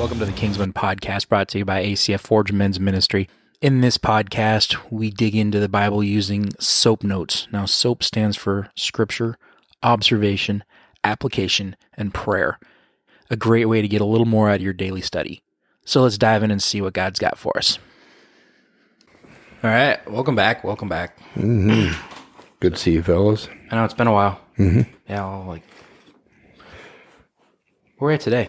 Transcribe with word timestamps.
welcome 0.00 0.18
to 0.18 0.24
the 0.24 0.32
Kingsman 0.32 0.72
podcast 0.72 1.28
brought 1.28 1.46
to 1.46 1.58
you 1.58 1.64
by 1.66 1.84
ACF 1.84 2.20
Forge 2.20 2.52
Men's 2.52 2.80
Ministry. 2.80 3.28
In 3.60 3.82
this 3.82 3.98
podcast, 3.98 4.80
we 4.90 5.10
dig 5.10 5.36
into 5.36 5.60
the 5.60 5.68
Bible 5.68 6.02
using 6.02 6.54
SOAP 6.58 7.04
notes. 7.04 7.46
Now, 7.52 7.66
SOAP 7.66 8.02
stands 8.02 8.34
for 8.34 8.70
Scripture, 8.74 9.36
Observation, 9.82 10.64
Application, 11.04 11.76
and 11.92 12.14
Prayer. 12.14 12.58
A 13.28 13.36
great 13.36 13.66
way 13.66 13.82
to 13.82 13.88
get 13.88 14.00
a 14.00 14.06
little 14.06 14.24
more 14.26 14.48
out 14.48 14.54
of 14.54 14.62
your 14.62 14.72
daily 14.72 15.02
study. 15.02 15.42
So 15.84 16.00
let's 16.00 16.16
dive 16.16 16.42
in 16.42 16.50
and 16.50 16.62
see 16.62 16.80
what 16.80 16.94
God's 16.94 17.18
got 17.18 17.36
for 17.36 17.54
us. 17.58 17.78
All 19.62 19.68
right, 19.68 19.98
welcome 20.10 20.34
back. 20.34 20.64
Welcome 20.64 20.88
back. 20.88 21.18
Good 21.34 21.92
to 22.72 22.76
see 22.76 22.92
you, 22.92 23.02
fellas. 23.02 23.50
I 23.70 23.76
know 23.76 23.84
it's 23.84 23.92
been 23.92 24.06
a 24.06 24.14
while. 24.14 24.40
Mm-hmm. 24.58 24.90
Yeah, 25.10 25.26
I'll 25.26 25.44
like. 25.44 25.62
Where 27.98 28.06
are 28.06 28.12
we 28.12 28.14
at 28.14 28.22
today? 28.22 28.48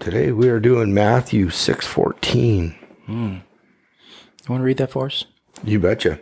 Today 0.00 0.32
we 0.32 0.48
are 0.48 0.60
doing 0.60 0.94
Matthew 0.94 1.50
six 1.50 1.86
fourteen. 1.86 2.74
You 3.06 3.42
want 4.48 4.60
to 4.60 4.64
read 4.64 4.78
that 4.78 4.92
for 4.92 5.04
us? 5.06 5.26
You 5.62 5.78
betcha. 5.78 6.20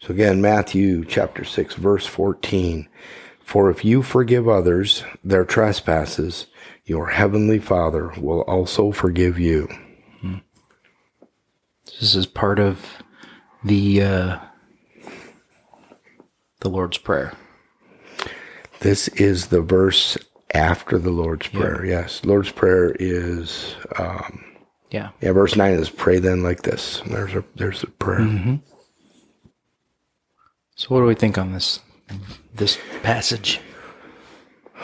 So 0.00 0.14
again, 0.14 0.40
Matthew 0.40 1.04
chapter 1.04 1.44
six, 1.44 1.74
verse 1.74 2.06
fourteen. 2.06 2.88
For 3.44 3.68
if 3.68 3.84
you 3.84 4.02
forgive 4.02 4.48
others 4.48 5.04
their 5.22 5.44
trespasses, 5.44 6.46
your 6.86 7.08
heavenly 7.08 7.58
Father 7.58 8.10
will 8.16 8.40
also 8.42 8.90
forgive 8.90 9.38
you. 9.38 9.68
This 12.00 12.14
is 12.14 12.24
part 12.24 12.58
of 12.58 13.02
the 13.62 14.02
uh, 14.02 14.38
the 16.60 16.70
Lord's 16.70 16.96
Prayer. 16.96 17.34
This 18.78 19.08
is 19.08 19.48
the 19.48 19.60
verse 19.60 20.16
after 20.54 20.98
the 20.98 21.10
Lord's 21.10 21.46
Prayer. 21.48 21.84
Yes, 21.84 22.24
Lord's 22.24 22.50
Prayer 22.50 22.94
is 22.98 23.74
um, 23.98 24.44
Yeah. 24.90 25.10
yeah. 25.20 25.32
Verse 25.32 25.56
nine 25.56 25.74
is 25.74 25.90
pray 25.90 26.18
then 26.18 26.42
like 26.42 26.62
this. 26.62 27.02
There's 27.06 27.34
a 27.34 27.44
there's 27.56 27.82
a 27.82 27.86
prayer. 27.88 28.60
So 30.76 30.88
what 30.88 31.00
do 31.00 31.06
we 31.06 31.14
think 31.14 31.36
on 31.38 31.52
this 31.52 31.80
this 32.54 32.78
passage? 33.02 33.60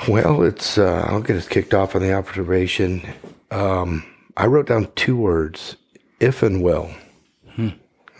Well, 0.09 0.42
it's 0.42 0.77
uh, 0.78 1.06
I'll 1.09 1.22
get 1.22 1.37
us 1.37 1.48
kicked 1.48 1.72
off 1.75 1.97
on 1.97 2.03
the 2.03 2.12
observation. 2.12 3.03
Um, 3.50 4.05
I 4.37 4.47
wrote 4.47 4.67
down 4.67 4.89
two 4.94 5.17
words: 5.17 5.77
if 6.20 6.42
and 6.42 6.62
will. 6.62 6.91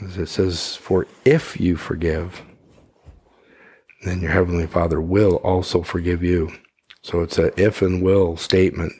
As 0.02 0.19
It 0.19 0.27
says, 0.28 0.74
"For 0.77 1.06
if 1.24 1.58
you 1.61 1.77
forgive, 1.77 2.42
then 4.05 4.20
your 4.20 4.30
heavenly 4.30 4.67
Father 4.67 5.00
will 5.00 5.36
also 5.36 5.83
forgive 5.83 6.22
you." 6.22 6.52
So 7.07 7.21
it's 7.21 7.39
a 7.39 7.59
if 7.61 7.83
and 7.83 8.03
will 8.03 8.37
statement. 8.37 8.93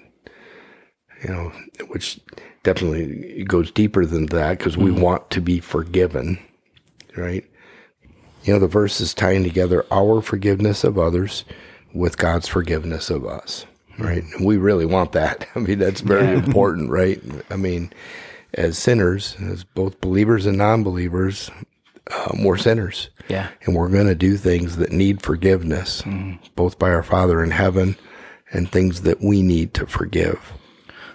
You 1.25 1.31
know, 1.31 1.53
which 1.89 2.21
definitely 2.63 3.43
goes 3.43 3.73
deeper 3.73 4.07
than 4.07 4.27
that 4.27 4.59
because 4.59 4.77
we 4.77 4.91
mm-hmm. 4.91 5.01
want 5.01 5.31
to 5.31 5.41
be 5.41 5.59
forgiven, 5.59 6.39
right? 7.17 7.45
You 8.45 8.53
know, 8.53 8.61
the 8.61 8.69
verse 8.69 9.01
is 9.01 9.13
tying 9.13 9.43
together 9.43 9.85
our 9.91 10.21
forgiveness 10.21 10.85
of 10.85 10.99
others 10.99 11.45
with 11.95 12.17
God's 12.17 12.47
forgiveness 12.47 13.11
of 13.11 13.27
us, 13.27 13.67
right? 13.99 14.23
And 14.23 14.47
we 14.47 14.57
really 14.57 14.87
want 14.87 15.11
that. 15.13 15.49
I 15.57 15.59
mean, 15.59 15.81
that's 15.81 16.01
very 16.01 16.37
important, 16.37 16.91
right? 16.91 17.21
I 17.51 17.57
mean, 17.57 17.93
as 18.55 18.79
sinners, 18.79 19.37
as 19.41 19.65
both 19.65 20.01
believers 20.01 20.47
and 20.47 20.59
non 20.59 20.85
believers, 20.85 21.51
um, 22.11 22.45
we're 22.45 22.57
sinners. 22.57 23.11
Yeah. 23.29 23.49
And 23.63 23.75
we're 23.75 23.89
going 23.89 24.07
to 24.07 24.15
do 24.15 24.37
things 24.37 24.77
that 24.77 24.93
need 24.93 25.23
forgiveness, 25.23 26.03
both 26.55 26.79
by 26.79 26.91
our 26.91 27.03
Father 27.03 27.43
in 27.43 27.51
heaven 27.51 27.97
and 28.53 28.71
things 28.71 29.03
that 29.03 29.21
we 29.21 29.43
need 29.43 29.75
to 29.75 29.87
forgive. 29.87 30.53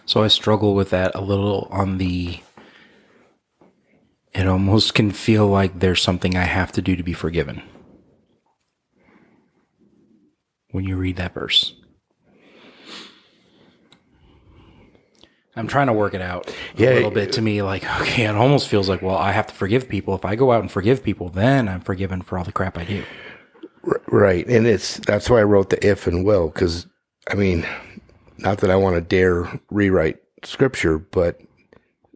So 0.06 0.24
I 0.24 0.28
struggle 0.28 0.76
with 0.76 0.90
that 0.90 1.16
a 1.16 1.22
little 1.22 1.68
on 1.72 1.98
the 1.98 2.42
it 4.34 4.48
almost 4.48 4.94
can 4.94 5.12
feel 5.12 5.48
like 5.48 5.80
there's 5.80 6.02
something 6.02 6.38
I 6.38 6.44
have 6.44 6.72
to 6.74 6.82
do 6.82 6.96
to 6.96 7.04
be 7.04 7.14
forgiven. 7.14 7.62
When 10.72 10.86
you 10.86 10.96
read 10.96 11.18
that 11.18 11.34
verse. 11.34 11.76
I'm 15.56 15.68
trying 15.68 15.88
to 15.88 15.94
work 15.94 16.14
it 16.14 16.22
out 16.22 16.50
a 16.50 16.54
Yeah, 16.82 16.90
little 16.92 17.12
bit 17.12 17.34
to 17.34 17.42
me 17.42 17.62
like 17.62 17.84
okay 18.02 18.26
it 18.26 18.36
almost 18.36 18.68
feels 18.70 18.90
like 18.90 19.02
well 19.02 19.18
I 19.18 19.32
have 19.32 19.48
to 19.48 19.54
forgive 19.54 19.90
people 19.90 20.16
if 20.16 20.26
I 20.26 20.36
go 20.36 20.52
out 20.52 20.62
and 20.62 20.72
forgive 20.72 21.04
people 21.04 21.30
then 21.30 21.68
I'm 21.70 21.82
forgiven 21.82 22.22
for 22.22 22.38
all 22.38 22.44
the 22.46 22.52
crap 22.54 22.78
I 22.78 22.86
do. 22.86 23.06
Right. 24.08 24.48
And 24.48 24.68
it's 24.68 24.98
that's 25.00 25.30
why 25.30 25.40
I 25.40 25.44
wrote 25.44 25.70
the 25.70 25.86
if 25.86 26.08
and 26.08 26.26
will, 26.26 26.50
because 26.50 26.88
I 27.30 27.36
mean, 27.36 27.66
not 28.38 28.60
that 28.60 28.72
I 28.72 28.76
want 28.76 28.96
to 28.96 29.02
dare 29.02 29.60
rewrite 29.70 30.20
scripture, 30.44 30.98
but 31.00 31.40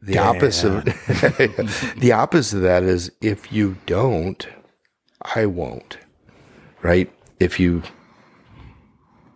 the 0.01 0.17
opposite 0.19 0.85
the 1.97 2.11
opposite 2.13 2.57
of 2.57 2.63
that 2.63 2.83
is 2.83 3.11
if 3.21 3.51
you 3.51 3.77
don't, 3.85 4.47
I 5.35 5.45
won't. 5.47 5.97
Right? 6.83 7.11
If 7.39 7.59
you 7.59 7.83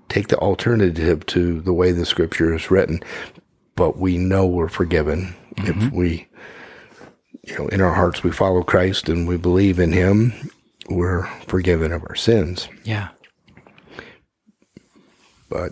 take 0.09 0.27
the 0.27 0.37
alternative 0.37 1.25
to 1.27 1.61
the 1.61 1.73
way 1.73 1.91
the 1.91 2.05
scripture 2.05 2.53
is 2.53 2.71
written, 2.71 3.01
but 3.79 3.97
we 3.97 4.17
know 4.17 4.45
we're 4.45 4.67
forgiven 4.67 5.33
if 5.55 5.73
mm-hmm. 5.73 5.95
we 5.95 6.27
you 7.43 7.57
know, 7.57 7.67
in 7.69 7.79
our 7.79 7.93
hearts 7.93 8.23
we 8.23 8.29
follow 8.29 8.61
Christ 8.61 9.07
and 9.07 9.25
we 9.25 9.37
believe 9.37 9.79
in 9.79 9.93
him, 9.93 10.33
we're 10.89 11.25
forgiven 11.47 11.93
of 11.93 12.03
our 12.03 12.15
sins. 12.15 12.67
Yeah. 12.83 13.07
But 15.49 15.71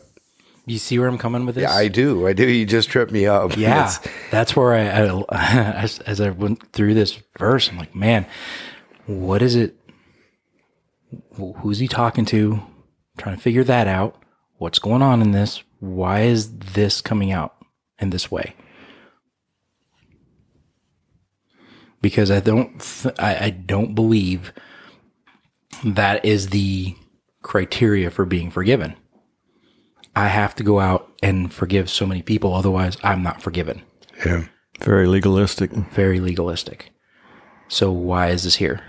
You 0.65 0.77
see 0.77 0.97
where 0.97 1.09
I'm 1.09 1.17
coming 1.17 1.45
with 1.45 1.55
this? 1.55 1.63
yeah, 1.63 1.75
I 1.75 1.89
do. 1.89 2.25
I 2.25 2.31
do. 2.31 2.47
You 2.49 2.65
just 2.65 2.89
tripped 2.89 3.11
me 3.11 3.27
up. 3.27 3.57
Yeah, 3.57 3.93
that's 4.31 4.55
where 4.55 4.73
I, 4.73 4.87
I 4.87 5.25
as, 5.83 5.99
as 5.99 6.21
I 6.21 6.29
went 6.29 6.71
through 6.71 6.93
this 6.93 7.19
verse, 7.37 7.69
I'm 7.69 7.77
like, 7.77 7.93
man, 7.93 8.25
what 9.05 9.41
is 9.41 9.55
it? 9.55 9.77
Who's 11.35 11.79
he 11.79 11.89
talking 11.89 12.23
to? 12.25 12.61
trying 13.17 13.35
to 13.35 13.41
figure 13.41 13.65
that 13.65 13.87
out. 13.87 14.15
What's 14.59 14.79
going 14.79 15.01
on 15.01 15.21
in 15.21 15.31
this? 15.31 15.61
Why 15.79 16.21
is 16.21 16.57
this 16.57 17.01
coming 17.01 17.31
out 17.31 17.56
in 17.99 18.09
this 18.09 18.31
way? 18.31 18.55
Because 22.01 22.29
I 22.29 22.39
don't, 22.39 22.79
th- 22.79 23.15
I, 23.17 23.45
I 23.45 23.49
don't 23.49 23.95
believe 23.95 24.53
that 25.83 26.23
is 26.23 26.49
the 26.49 26.95
criteria 27.41 28.11
for 28.11 28.25
being 28.25 28.51
forgiven. 28.51 28.95
I 30.15 30.27
have 30.27 30.55
to 30.55 30.63
go 30.63 30.79
out 30.79 31.11
and 31.21 31.51
forgive 31.51 31.89
so 31.89 32.05
many 32.05 32.21
people, 32.21 32.53
otherwise, 32.53 32.97
I'm 33.03 33.23
not 33.23 33.41
forgiven. 33.41 33.81
yeah. 34.25 34.45
Very 34.81 35.07
legalistic. 35.07 35.71
Very 35.71 36.19
legalistic. 36.19 36.91
So, 37.67 37.91
why 37.91 38.29
is 38.29 38.43
this 38.43 38.55
here? 38.57 38.81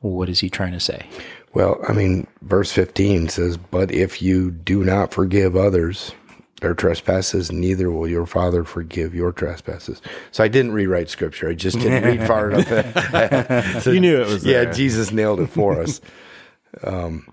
What 0.00 0.28
is 0.28 0.38
he 0.38 0.48
trying 0.48 0.72
to 0.72 0.80
say? 0.80 1.04
Well, 1.52 1.80
I 1.88 1.92
mean, 1.92 2.28
verse 2.42 2.70
15 2.70 3.28
says, 3.28 3.56
But 3.56 3.90
if 3.90 4.22
you 4.22 4.52
do 4.52 4.84
not 4.84 5.12
forgive 5.12 5.56
others 5.56 6.12
their 6.60 6.74
trespasses, 6.74 7.50
neither 7.50 7.90
will 7.90 8.08
your 8.08 8.26
Father 8.26 8.64
forgive 8.64 9.14
your 9.14 9.32
trespasses. 9.32 10.00
So 10.30 10.44
I 10.44 10.48
didn't 10.48 10.72
rewrite 10.72 11.08
scripture. 11.10 11.48
I 11.48 11.54
just 11.54 11.78
didn't 11.78 12.04
read 12.04 12.26
far 12.26 12.50
enough. 12.52 13.82
So, 13.82 13.90
You 13.90 14.00
knew 14.00 14.20
it 14.20 14.26
was 14.26 14.42
there. 14.42 14.64
Yeah. 14.64 14.72
Jesus 14.72 15.10
nailed 15.10 15.40
it 15.40 15.48
for 15.48 15.80
us. 15.80 16.00
Um, 16.84 17.26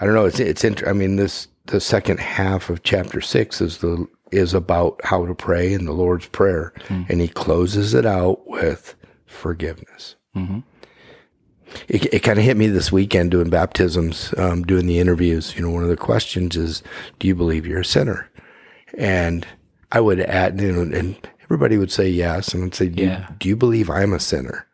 I 0.00 0.04
don't 0.04 0.14
know. 0.14 0.26
It's, 0.26 0.38
it's, 0.40 0.62
int- 0.64 0.86
I 0.86 0.92
mean, 0.92 1.16
this, 1.16 1.48
the 1.66 1.80
second 1.80 2.20
half 2.20 2.68
of 2.70 2.82
chapter 2.82 3.20
six 3.20 3.60
is 3.60 3.78
the, 3.78 4.06
is 4.30 4.52
about 4.54 5.00
how 5.04 5.24
to 5.24 5.34
pray 5.34 5.72
in 5.72 5.84
the 5.86 5.92
Lord's 5.92 6.26
Prayer. 6.26 6.72
And 6.88 7.20
he 7.20 7.28
closes 7.28 7.94
it 7.94 8.04
out 8.06 8.46
with 8.46 8.94
forgiveness 9.26 10.16
it, 11.88 12.12
it 12.14 12.20
kind 12.22 12.38
of 12.38 12.44
hit 12.44 12.56
me 12.56 12.66
this 12.66 12.90
weekend 12.92 13.30
doing 13.30 13.50
baptisms, 13.50 14.32
um, 14.38 14.62
doing 14.64 14.86
the 14.86 14.98
interviews. 14.98 15.54
You 15.56 15.62
know, 15.62 15.70
one 15.70 15.82
of 15.82 15.88
the 15.88 15.96
questions 15.96 16.56
is, 16.56 16.82
"Do 17.18 17.28
you 17.28 17.34
believe 17.34 17.66
you're 17.66 17.80
a 17.80 17.84
sinner?" 17.84 18.28
And 18.98 19.46
I 19.92 20.00
would 20.00 20.20
add, 20.20 20.60
you 20.60 20.72
know, 20.72 20.82
and 20.96 21.16
everybody 21.44 21.76
would 21.78 21.90
say 21.92 22.08
yes, 22.08 22.52
and 22.54 22.64
I'd 22.64 22.74
say, 22.74 22.88
"Do, 22.88 23.02
Yeah. 23.04 23.28
you, 23.30 23.34
do 23.38 23.48
you 23.48 23.56
believe 23.56 23.90
I'm 23.90 24.12
a 24.12 24.20
sinner?" 24.20 24.66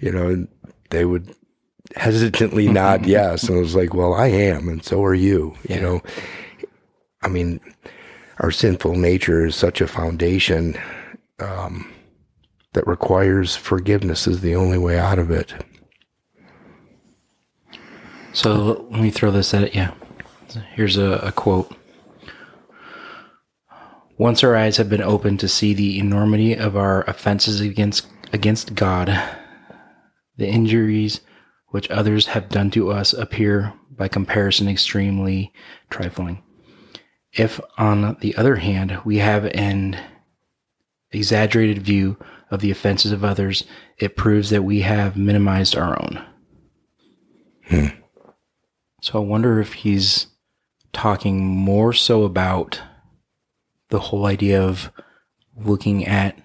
You 0.00 0.12
know, 0.12 0.28
and 0.28 0.48
they 0.90 1.04
would 1.04 1.34
hesitantly 1.96 2.68
nod 2.72 3.06
yes, 3.06 3.48
and 3.48 3.56
I 3.58 3.60
was 3.60 3.74
like, 3.74 3.94
"Well, 3.94 4.14
I 4.14 4.28
am, 4.28 4.68
and 4.68 4.84
so 4.84 5.04
are 5.04 5.14
you." 5.14 5.54
You 5.68 5.80
know, 5.80 6.02
I 7.22 7.28
mean, 7.28 7.60
our 8.38 8.50
sinful 8.50 8.94
nature 8.96 9.46
is 9.46 9.56
such 9.56 9.80
a 9.80 9.86
foundation 9.88 10.76
um, 11.40 11.90
that 12.74 12.86
requires 12.86 13.56
forgiveness 13.56 14.26
is 14.26 14.40
the 14.40 14.54
only 14.54 14.78
way 14.78 14.98
out 14.98 15.18
of 15.18 15.30
it. 15.30 15.54
So, 18.38 18.86
let 18.92 19.00
me 19.00 19.10
throw 19.10 19.32
this 19.32 19.52
at 19.52 19.64
it. 19.64 19.74
Yeah. 19.74 19.94
Here's 20.76 20.96
a, 20.96 21.14
a 21.24 21.32
quote. 21.32 21.74
Once 24.16 24.44
our 24.44 24.54
eyes 24.54 24.76
have 24.76 24.88
been 24.88 25.02
opened 25.02 25.40
to 25.40 25.48
see 25.48 25.74
the 25.74 25.98
enormity 25.98 26.54
of 26.54 26.76
our 26.76 27.02
offenses 27.10 27.60
against 27.60 28.06
against 28.32 28.76
God, 28.76 29.08
the 30.36 30.46
injuries 30.46 31.20
which 31.70 31.90
others 31.90 32.26
have 32.26 32.48
done 32.48 32.70
to 32.70 32.92
us 32.92 33.12
appear 33.12 33.72
by 33.90 34.06
comparison 34.06 34.68
extremely 34.68 35.52
trifling. 35.90 36.40
If, 37.32 37.60
on 37.76 38.18
the 38.20 38.36
other 38.36 38.54
hand, 38.54 39.00
we 39.04 39.18
have 39.18 39.46
an 39.46 39.98
exaggerated 41.10 41.82
view 41.82 42.16
of 42.52 42.60
the 42.60 42.70
offenses 42.70 43.10
of 43.10 43.24
others, 43.24 43.64
it 43.98 44.16
proves 44.16 44.50
that 44.50 44.62
we 44.62 44.82
have 44.82 45.16
minimized 45.16 45.76
our 45.76 46.00
own. 46.00 46.24
Hmm. 47.64 47.97
So 49.00 49.18
I 49.18 49.24
wonder 49.24 49.60
if 49.60 49.72
he's 49.74 50.26
talking 50.92 51.44
more 51.44 51.92
so 51.92 52.24
about 52.24 52.80
the 53.90 54.00
whole 54.00 54.26
idea 54.26 54.62
of 54.62 54.90
looking 55.56 56.06
at 56.06 56.38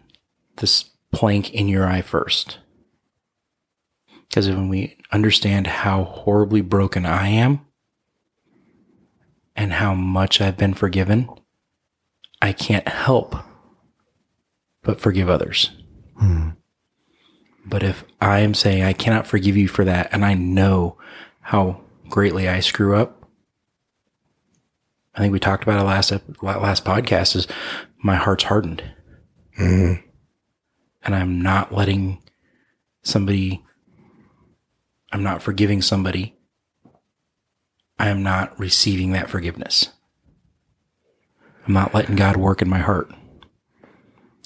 this 0.58 0.92
plank 1.12 1.54
in 1.54 1.68
your 1.68 1.88
eye 1.88 2.02
first. 2.02 2.60
Because 4.28 4.48
when 4.50 4.70
we 4.70 4.98
understand 5.12 5.68
how 5.68 6.04
horribly 6.04 6.62
broken 6.62 7.06
I 7.06 7.28
am 7.28 7.62
and 9.56 9.74
how 9.74 9.94
much 9.94 10.42
I've 10.42 10.58
been 10.58 10.74
forgiven, 10.74 11.30
I 12.42 12.52
can't 12.52 12.88
help 12.88 13.36
but 14.82 15.00
forgive 15.00 15.30
others. 15.30 15.72
Hmm. 16.18 16.50
But 17.66 17.84
if 17.84 18.04
I 18.20 18.40
am 18.40 18.54
saying 18.54 18.84
I 18.84 18.94
cannot 18.94 19.28
forgive 19.28 19.56
you 19.56 19.68
for 19.68 19.86
that, 19.86 20.10
and 20.12 20.26
I 20.26 20.34
know 20.34 20.98
how 21.40 21.82
greatly 22.10 22.48
I 22.48 22.60
screw 22.60 22.96
up, 22.96 23.24
I 25.16 25.20
think 25.20 25.32
we 25.32 25.40
talked 25.40 25.64
about 25.64 25.80
it 25.80 25.84
last 25.84 26.12
last 26.42 26.86
podcast. 26.86 27.36
Is 27.36 27.48
my 28.04 28.16
heart's 28.16 28.46
hardened, 28.46 28.84
and 29.58 30.02
I'm 31.04 31.42
not 31.42 31.74
letting 31.74 32.22
somebody. 33.04 33.64
I'm 35.12 35.24
not 35.24 35.44
forgiving 35.44 35.82
somebody. 35.84 36.36
I 38.00 38.10
am 38.10 38.24
not 38.24 38.60
receiving 38.60 39.12
that 39.12 39.30
forgiveness. 39.30 39.90
I'm 41.68 41.74
not 41.74 41.94
letting 41.94 42.16
God 42.16 42.36
work 42.36 42.62
in 42.62 42.70
my 42.70 42.80
heart. 42.80 43.14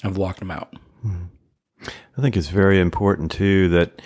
I've 0.04 0.18
locked 0.18 0.42
him 0.42 0.50
out. 0.50 0.74
I 1.84 2.20
think 2.20 2.36
it's 2.36 2.48
very 2.48 2.78
important 2.78 3.32
too 3.32 3.70
that 3.70 4.02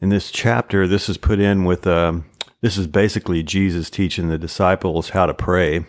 in 0.00 0.08
this 0.08 0.30
chapter, 0.30 0.86
this 0.88 1.10
is 1.10 1.18
put 1.18 1.38
in 1.38 1.64
with 1.64 1.86
um, 1.86 2.24
this 2.60 2.76
is 2.76 2.86
basically 2.86 3.42
Jesus 3.42 3.90
teaching 3.90 4.28
the 4.28 4.38
disciples 4.38 5.10
how 5.10 5.26
to 5.26 5.34
pray. 5.34 5.84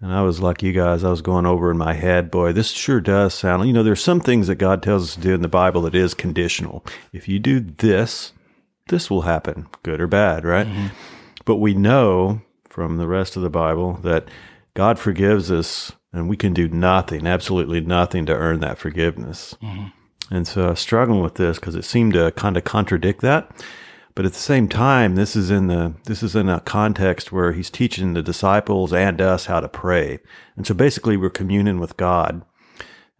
And 0.00 0.12
I 0.12 0.22
was 0.22 0.40
like 0.40 0.62
you 0.62 0.72
guys, 0.72 1.02
I 1.02 1.10
was 1.10 1.22
going 1.22 1.46
over 1.46 1.70
in 1.70 1.78
my 1.78 1.94
head, 1.94 2.30
boy, 2.30 2.52
this 2.52 2.70
sure 2.70 3.00
does 3.00 3.34
sound, 3.34 3.66
you 3.66 3.72
know, 3.72 3.82
there's 3.82 4.02
some 4.02 4.20
things 4.20 4.46
that 4.46 4.56
God 4.56 4.82
tells 4.82 5.04
us 5.04 5.14
to 5.14 5.20
do 5.20 5.34
in 5.34 5.42
the 5.42 5.48
Bible 5.48 5.82
that 5.82 5.94
is 5.94 6.14
conditional. 6.14 6.84
If 7.12 7.26
you 7.26 7.40
do 7.40 7.58
this, 7.58 8.32
this 8.88 9.10
will 9.10 9.22
happen, 9.22 9.66
good 9.82 10.00
or 10.00 10.06
bad, 10.06 10.44
right? 10.44 10.66
Mm-hmm. 10.66 10.86
But 11.44 11.56
we 11.56 11.74
know 11.74 12.42
from 12.68 12.98
the 12.98 13.08
rest 13.08 13.34
of 13.36 13.42
the 13.42 13.50
Bible 13.50 13.94
that 14.02 14.28
God 14.74 15.00
forgives 15.00 15.50
us 15.50 15.92
and 16.12 16.28
we 16.28 16.36
can 16.36 16.54
do 16.54 16.68
nothing, 16.68 17.26
absolutely 17.26 17.80
nothing 17.80 18.24
to 18.26 18.34
earn 18.34 18.60
that 18.60 18.78
forgiveness. 18.78 19.56
Mm-hmm. 19.60 19.88
And 20.34 20.46
so 20.46 20.66
I 20.66 20.70
was 20.70 20.80
struggling 20.80 21.22
with 21.22 21.34
this 21.34 21.58
because 21.58 21.74
it 21.74 21.84
seemed 21.84 22.12
to 22.12 22.30
kind 22.32 22.56
of 22.56 22.64
contradict 22.64 23.20
that. 23.22 23.50
But 24.18 24.26
at 24.26 24.32
the 24.32 24.40
same 24.40 24.66
time, 24.66 25.14
this 25.14 25.36
is 25.36 25.48
in 25.48 25.68
the 25.68 25.94
this 26.06 26.24
is 26.24 26.34
in 26.34 26.48
a 26.48 26.58
context 26.58 27.30
where 27.30 27.52
he's 27.52 27.70
teaching 27.70 28.14
the 28.14 28.20
disciples 28.20 28.92
and 28.92 29.20
us 29.20 29.46
how 29.46 29.60
to 29.60 29.68
pray. 29.68 30.18
And 30.56 30.66
so 30.66 30.74
basically 30.74 31.16
we're 31.16 31.30
communing 31.30 31.78
with 31.78 31.96
God. 31.96 32.44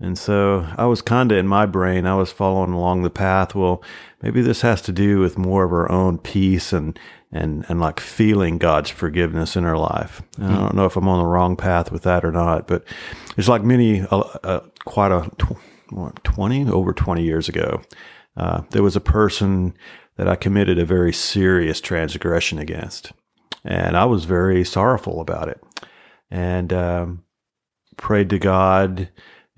And 0.00 0.18
so 0.18 0.66
I 0.76 0.86
was 0.86 1.00
kind 1.00 1.30
of 1.30 1.38
in 1.38 1.46
my 1.46 1.66
brain, 1.66 2.04
I 2.04 2.16
was 2.16 2.32
following 2.32 2.72
along 2.72 3.02
the 3.02 3.10
path. 3.10 3.54
Well, 3.54 3.80
maybe 4.22 4.42
this 4.42 4.62
has 4.62 4.82
to 4.82 4.92
do 4.92 5.20
with 5.20 5.38
more 5.38 5.62
of 5.62 5.70
our 5.70 5.88
own 5.88 6.18
peace 6.18 6.72
and 6.72 6.98
and 7.30 7.64
and 7.68 7.78
like 7.78 8.00
feeling 8.00 8.58
God's 8.58 8.90
forgiveness 8.90 9.54
in 9.54 9.64
our 9.64 9.78
life. 9.78 10.20
And 10.36 10.52
I 10.52 10.58
don't 10.58 10.74
know 10.74 10.86
if 10.86 10.96
I'm 10.96 11.06
on 11.06 11.20
the 11.20 11.26
wrong 11.26 11.54
path 11.54 11.92
with 11.92 12.02
that 12.02 12.24
or 12.24 12.32
not, 12.32 12.66
but 12.66 12.82
it's 13.36 13.46
like 13.46 13.62
many, 13.62 14.00
uh, 14.00 14.18
uh, 14.42 14.60
quite 14.84 15.12
a 15.12 15.30
tw- 15.38 15.58
what, 15.90 16.24
20 16.24 16.68
over 16.68 16.92
20 16.92 17.22
years 17.22 17.48
ago. 17.48 17.82
Uh, 18.36 18.62
there 18.70 18.82
was 18.82 18.96
a 18.96 19.00
person 19.00 19.74
that 20.18 20.28
I 20.28 20.36
committed 20.36 20.78
a 20.78 20.84
very 20.84 21.14
serious 21.14 21.80
transgression 21.80 22.58
against, 22.58 23.12
and 23.64 23.96
I 23.96 24.04
was 24.04 24.26
very 24.26 24.64
sorrowful 24.64 25.22
about 25.22 25.48
it, 25.48 25.64
and 26.30 26.70
um, 26.74 27.24
prayed 27.96 28.28
to 28.30 28.38
God 28.38 29.08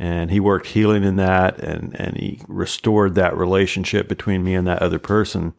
and 0.00 0.30
he 0.30 0.40
worked 0.40 0.68
healing 0.68 1.04
in 1.04 1.16
that 1.16 1.58
and 1.58 1.94
and 2.00 2.16
he 2.16 2.40
restored 2.48 3.14
that 3.14 3.36
relationship 3.36 4.08
between 4.08 4.42
me 4.42 4.54
and 4.54 4.66
that 4.66 4.82
other 4.82 4.98
person. 4.98 5.52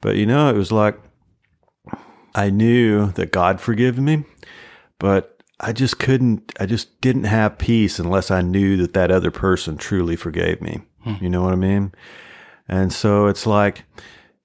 But 0.00 0.16
you 0.16 0.26
know 0.26 0.48
it 0.48 0.56
was 0.56 0.72
like 0.72 0.98
i 2.34 2.50
knew 2.50 3.12
that 3.12 3.30
god 3.30 3.60
forgave 3.60 3.96
me 3.96 4.24
but 4.98 5.40
i 5.60 5.72
just 5.72 6.00
couldn't 6.00 6.52
i 6.58 6.66
just 6.66 7.00
didn't 7.00 7.24
have 7.24 7.58
peace 7.58 8.00
unless 8.00 8.28
i 8.28 8.42
knew 8.42 8.76
that 8.76 8.92
that 8.92 9.12
other 9.12 9.30
person 9.30 9.76
truly 9.76 10.16
forgave 10.16 10.60
me. 10.60 10.82
You 11.20 11.28
know 11.28 11.42
what 11.42 11.52
i 11.52 11.56
mean? 11.56 11.92
And 12.66 12.92
so 12.92 13.26
it's 13.26 13.46
like 13.46 13.84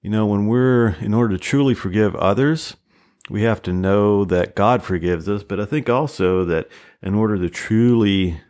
you 0.02 0.10
know 0.10 0.26
when 0.26 0.48
we're 0.48 0.96
in 1.00 1.14
order 1.14 1.38
to 1.38 1.44
truly 1.44 1.74
forgive 1.74 2.16
others 2.16 2.76
we 3.30 3.44
have 3.44 3.62
to 3.62 3.74
know 3.74 4.26
that 4.26 4.56
God 4.56 4.84
forgives 4.84 5.30
us, 5.30 5.44
but 5.44 5.60
I 5.60 5.66
think 5.66 5.90
also 5.90 6.44
that 6.46 6.68
in 7.02 7.14
order 7.14 7.38
to 7.38 7.50
truly 7.50 8.42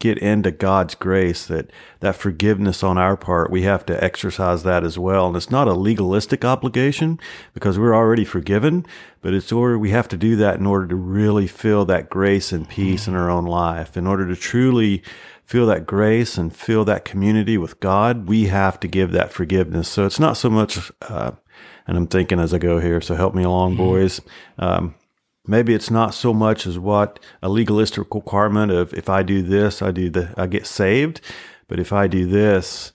get 0.00 0.18
into 0.18 0.50
God's 0.50 0.96
grace, 0.96 1.46
that 1.46 1.70
that 2.00 2.16
forgiveness 2.16 2.82
on 2.82 2.98
our 2.98 3.16
part, 3.16 3.50
we 3.50 3.62
have 3.62 3.86
to 3.86 4.02
exercise 4.02 4.64
that 4.64 4.82
as 4.82 4.98
well. 4.98 5.28
And 5.28 5.36
it's 5.36 5.50
not 5.50 5.68
a 5.68 5.74
legalistic 5.74 6.44
obligation 6.44 7.20
because 7.54 7.78
we're 7.78 7.94
already 7.94 8.24
forgiven, 8.24 8.84
but 9.20 9.34
it's 9.34 9.52
order 9.52 9.78
we 9.78 9.90
have 9.90 10.08
to 10.08 10.16
do 10.16 10.34
that 10.36 10.58
in 10.58 10.66
order 10.66 10.88
to 10.88 10.96
really 10.96 11.46
feel 11.46 11.84
that 11.84 12.10
grace 12.10 12.50
and 12.50 12.68
peace 12.68 13.06
in 13.06 13.14
our 13.14 13.30
own 13.30 13.44
life. 13.44 13.96
In 13.96 14.06
order 14.06 14.26
to 14.26 14.34
truly 14.34 15.02
feel 15.44 15.66
that 15.66 15.86
grace 15.86 16.38
and 16.38 16.54
feel 16.54 16.84
that 16.86 17.04
community 17.04 17.58
with 17.58 17.78
God, 17.80 18.28
we 18.28 18.46
have 18.46 18.80
to 18.80 18.88
give 18.88 19.12
that 19.12 19.32
forgiveness. 19.32 19.88
So 19.88 20.06
it's 20.06 20.20
not 20.20 20.36
so 20.36 20.48
much, 20.48 20.90
uh, 21.02 21.32
and 21.86 21.96
I'm 21.96 22.06
thinking 22.06 22.40
as 22.40 22.54
I 22.54 22.58
go 22.58 22.78
here, 22.78 23.00
so 23.00 23.16
help 23.16 23.34
me 23.34 23.42
along, 23.42 23.76
boys. 23.76 24.20
Um, 24.58 24.94
maybe 25.46 25.74
it's 25.74 25.90
not 25.90 26.14
so 26.14 26.32
much 26.32 26.66
as 26.66 26.78
what 26.78 27.18
a 27.42 27.48
legalistic 27.48 28.14
requirement 28.14 28.72
of 28.72 28.92
if 28.94 29.08
I 29.08 29.22
do 29.22 29.42
this, 29.42 29.82
I 29.82 29.90
do 29.90 30.10
the, 30.10 30.34
I 30.36 30.46
get 30.46 30.66
saved. 30.66 31.20
But 31.68 31.78
if 31.78 31.92
I 31.92 32.08
do 32.08 32.26
this, 32.26 32.92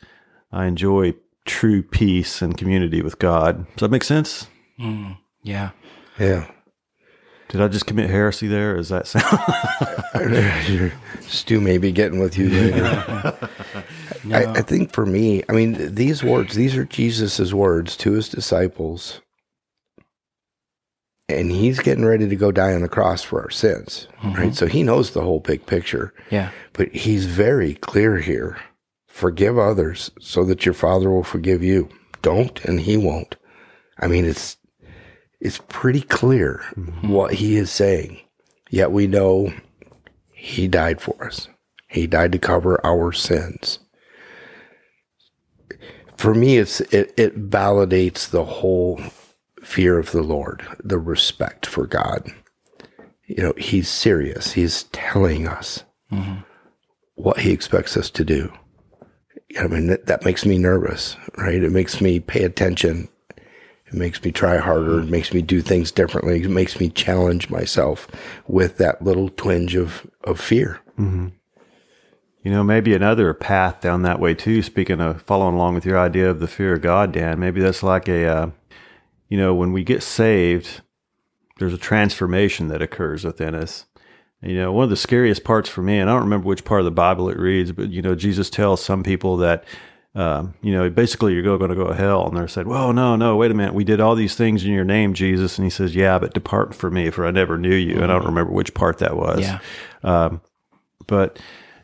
I 0.52 0.66
enjoy 0.66 1.14
true 1.46 1.82
peace 1.82 2.42
and 2.42 2.58
community 2.58 3.02
with 3.02 3.20
God. 3.20 3.66
Does 3.72 3.82
that 3.82 3.92
make 3.92 4.04
sense? 4.04 4.48
Mm, 4.80 5.18
yeah. 5.44 5.72
Yeah. 6.20 6.50
Did 7.50 7.62
I 7.62 7.68
just 7.68 7.86
commit 7.86 8.10
heresy 8.10 8.48
there? 8.48 8.76
Is 8.76 8.90
that 8.90 9.08
sound? 9.08 10.92
Stu 11.22 11.62
may 11.62 11.78
be 11.78 11.92
getting 11.92 12.20
with 12.20 12.38
you 12.38 12.50
later. 12.50 12.84
I, 14.32 14.46
I 14.46 14.62
think 14.62 14.92
for 14.92 15.06
me, 15.06 15.44
I 15.48 15.54
mean, 15.54 15.94
these 15.94 16.24
words, 16.24 16.56
these 16.56 16.76
are 16.76 16.86
Jesus's 16.86 17.54
words 17.54 17.96
to 17.98 18.14
his 18.14 18.30
disciples. 18.30 19.22
And 21.28 21.52
he's 21.52 21.80
getting 21.80 22.06
ready 22.06 22.30
to 22.30 22.36
go 22.36 22.52
die 22.52 22.74
on 22.74 22.82
the 22.82 22.90
cross 22.90 23.24
for 23.24 23.42
our 23.42 23.50
sins, 23.50 24.08
right? 24.24 24.36
Mm-hmm. 24.36 24.52
So 24.52 24.68
he 24.68 24.84
knows 24.84 25.12
the 25.12 25.22
whole 25.22 25.40
big 25.40 25.66
picture. 25.66 26.14
Yeah. 26.30 26.52
But 26.74 26.90
he's 26.90 27.26
very 27.26 27.74
clear 27.76 28.20
here. 28.20 28.58
Forgive 29.08 29.58
others 29.58 30.12
so 30.20 30.44
that 30.46 30.66
your 30.66 30.76
father 30.76 31.10
will 31.10 31.24
forgive 31.24 31.64
you. 31.64 31.90
Don't 32.22 32.64
and 32.66 32.80
he 32.80 32.96
won't. 32.96 33.38
I 34.00 34.08
mean, 34.08 34.26
it's 34.26 34.58
it's 35.40 35.62
pretty 35.68 36.02
clear 36.02 36.64
mm-hmm. 36.76 37.10
what 37.10 37.34
he 37.36 37.56
is 37.56 37.72
saying. 37.72 38.20
Yet 38.70 38.92
we 38.92 39.08
know 39.08 39.54
he 40.34 40.68
died 40.68 41.02
for 41.02 41.26
us. 41.26 41.48
He 41.88 42.08
died 42.08 42.32
to 42.34 42.40
cover 42.40 42.84
our 42.86 43.12
sins. 43.12 43.80
For 46.18 46.34
me, 46.34 46.58
it's 46.58 46.82
it, 46.82 47.14
it 47.18 47.50
validates 47.50 48.30
the 48.30 48.44
whole 48.44 49.00
fear 49.66 49.98
of 49.98 50.12
the 50.12 50.22
Lord, 50.22 50.66
the 50.84 51.00
respect 51.00 51.66
for 51.66 51.88
God. 51.88 52.30
You 53.26 53.44
know, 53.44 53.54
he's 53.58 53.90
serious. 53.90 54.54
He's 54.54 54.84
telling 54.92 55.48
us 55.48 55.84
what 57.16 57.40
he 57.40 57.52
expects 57.52 57.98
us 57.98 58.10
to 58.12 58.24
do. 58.24 58.54
I 59.60 59.68
mean, 59.68 59.88
that, 59.88 60.06
that 60.06 60.24
makes 60.24 60.46
me 60.46 60.58
nervous, 60.58 61.18
right? 61.38 61.64
It 61.64 61.72
makes 61.72 62.00
me 62.00 62.20
pay 62.20 62.44
attention. 62.44 63.10
It 63.88 63.94
makes 63.94 64.24
me 64.24 64.32
try 64.32 64.58
harder. 64.58 65.00
It 65.00 65.10
makes 65.10 65.34
me 65.34 65.42
do 65.42 65.62
things 65.62 65.92
differently. 65.92 66.44
It 66.44 66.50
makes 66.50 66.80
me 66.80 66.90
challenge 66.90 67.50
myself 67.50 68.08
with 68.48 68.78
that 68.78 69.02
little 69.02 69.30
twinge 69.30 69.76
of, 69.76 70.06
of 70.24 70.40
fear. 70.40 70.80
You 72.44 72.52
know, 72.52 72.64
maybe 72.64 72.94
another 72.94 73.34
path 73.34 73.82
down 73.82 74.04
that 74.04 74.20
way 74.20 74.36
too. 74.36 74.62
Speaking 74.62 75.02
of 75.02 75.24
following 75.24 75.56
along 75.56 75.74
with 75.74 75.86
your 75.86 75.98
idea 75.98 76.30
of 76.30 76.40
the 76.40 76.48
fear 76.48 76.74
of 76.74 76.82
God, 76.82 77.12
Dan, 77.14 77.40
maybe 77.40 77.62
that's 77.62 77.82
like 77.82 78.08
a, 78.08 78.28
uh, 78.28 78.50
you 79.30 79.38
know, 79.38 79.54
when 79.54 79.72
we 79.72 79.84
get 79.84 80.04
saved, 80.04 80.82
there's 81.58 81.74
a 81.74 81.78
transformation 81.78 82.68
that 82.68 82.82
occurs 82.82 83.24
within 83.24 83.56
us. 83.56 83.86
You 84.42 84.56
know, 84.56 84.72
one 84.72 84.84
of 84.84 84.90
the 84.90 84.96
scariest 84.96 85.44
parts 85.44 85.70
for 85.70 85.82
me, 85.82 85.98
and 85.98 86.10
I 86.10 86.14
don't 86.14 86.24
remember 86.24 86.48
which 86.48 86.66
part 86.66 86.82
of 86.82 86.86
the 86.86 86.92
Bible 86.92 87.30
it 87.30 87.40
reads, 87.40 87.72
but 87.72 87.90
you 87.90 88.02
know, 88.02 88.16
Jesus 88.16 88.50
tells 88.50 88.84
some 88.84 89.02
people 89.02 89.38
that 89.38 89.64
um, 90.16 90.54
you 90.62 90.72
know, 90.72 90.90
basically 90.90 91.34
you're 91.34 91.44
going 91.44 91.70
to 91.70 91.76
go 91.76 91.88
to 91.88 91.94
hell. 91.94 92.26
And 92.28 92.38
they're 92.38 92.48
said, 92.48 92.68
well, 92.68 92.94
no, 92.94 93.18
no, 93.18 93.36
wait 93.36 93.52
a 93.52 93.54
minute. 93.54 93.74
We 93.74 93.84
did 93.84 94.00
all 94.00 94.16
these 94.16 94.36
things 94.36 94.64
in 94.64 94.72
your 94.72 94.86
name, 94.86 95.14
Jesus. 95.14 95.58
And 95.58 95.66
he 95.66 95.70
says, 95.70 95.94
yeah, 95.94 96.18
but 96.18 96.34
depart 96.34 96.74
from 96.74 96.94
me 96.94 97.10
for 97.10 97.26
I 97.26 97.32
never 97.32 97.58
knew 97.58 97.76
you. 97.76 97.96
And 97.96 98.06
I 98.06 98.16
don't 98.16 98.26
remember 98.26 98.54
which 98.54 98.74
part 98.74 99.00
that 99.00 99.18
was. 99.18 99.42
Yeah. 99.42 99.60
Um, 100.04 100.42
but, 101.06 101.38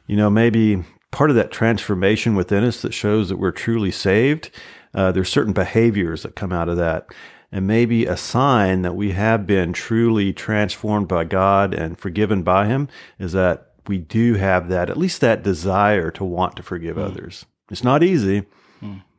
you 0.07 0.15
know, 0.15 0.29
maybe 0.29 0.83
part 1.11 1.29
of 1.29 1.35
that 1.35 1.51
transformation 1.51 2.35
within 2.35 2.63
us 2.63 2.81
that 2.81 2.93
shows 2.93 3.27
that 3.27 3.37
we're 3.37 3.51
truly 3.51 3.91
saved, 3.91 4.49
uh, 4.93 5.11
there's 5.11 5.29
certain 5.29 5.53
behaviors 5.53 6.23
that 6.23 6.35
come 6.35 6.51
out 6.51 6.69
of 6.69 6.77
that. 6.77 7.07
And 7.51 7.67
maybe 7.67 8.05
a 8.05 8.15
sign 8.15 8.81
that 8.83 8.95
we 8.95 9.11
have 9.11 9.45
been 9.45 9.73
truly 9.73 10.31
transformed 10.31 11.07
by 11.09 11.25
God 11.25 11.73
and 11.73 11.99
forgiven 11.99 12.43
by 12.43 12.67
Him 12.67 12.87
is 13.19 13.33
that 13.33 13.71
we 13.87 13.97
do 13.97 14.35
have 14.35 14.69
that, 14.69 14.89
at 14.89 14.97
least 14.97 15.19
that 15.21 15.43
desire 15.43 16.11
to 16.11 16.23
want 16.23 16.55
to 16.55 16.63
forgive 16.63 16.95
Hmm. 16.95 17.03
others. 17.03 17.45
It's 17.69 17.83
not 17.83 18.03
easy. 18.03 18.43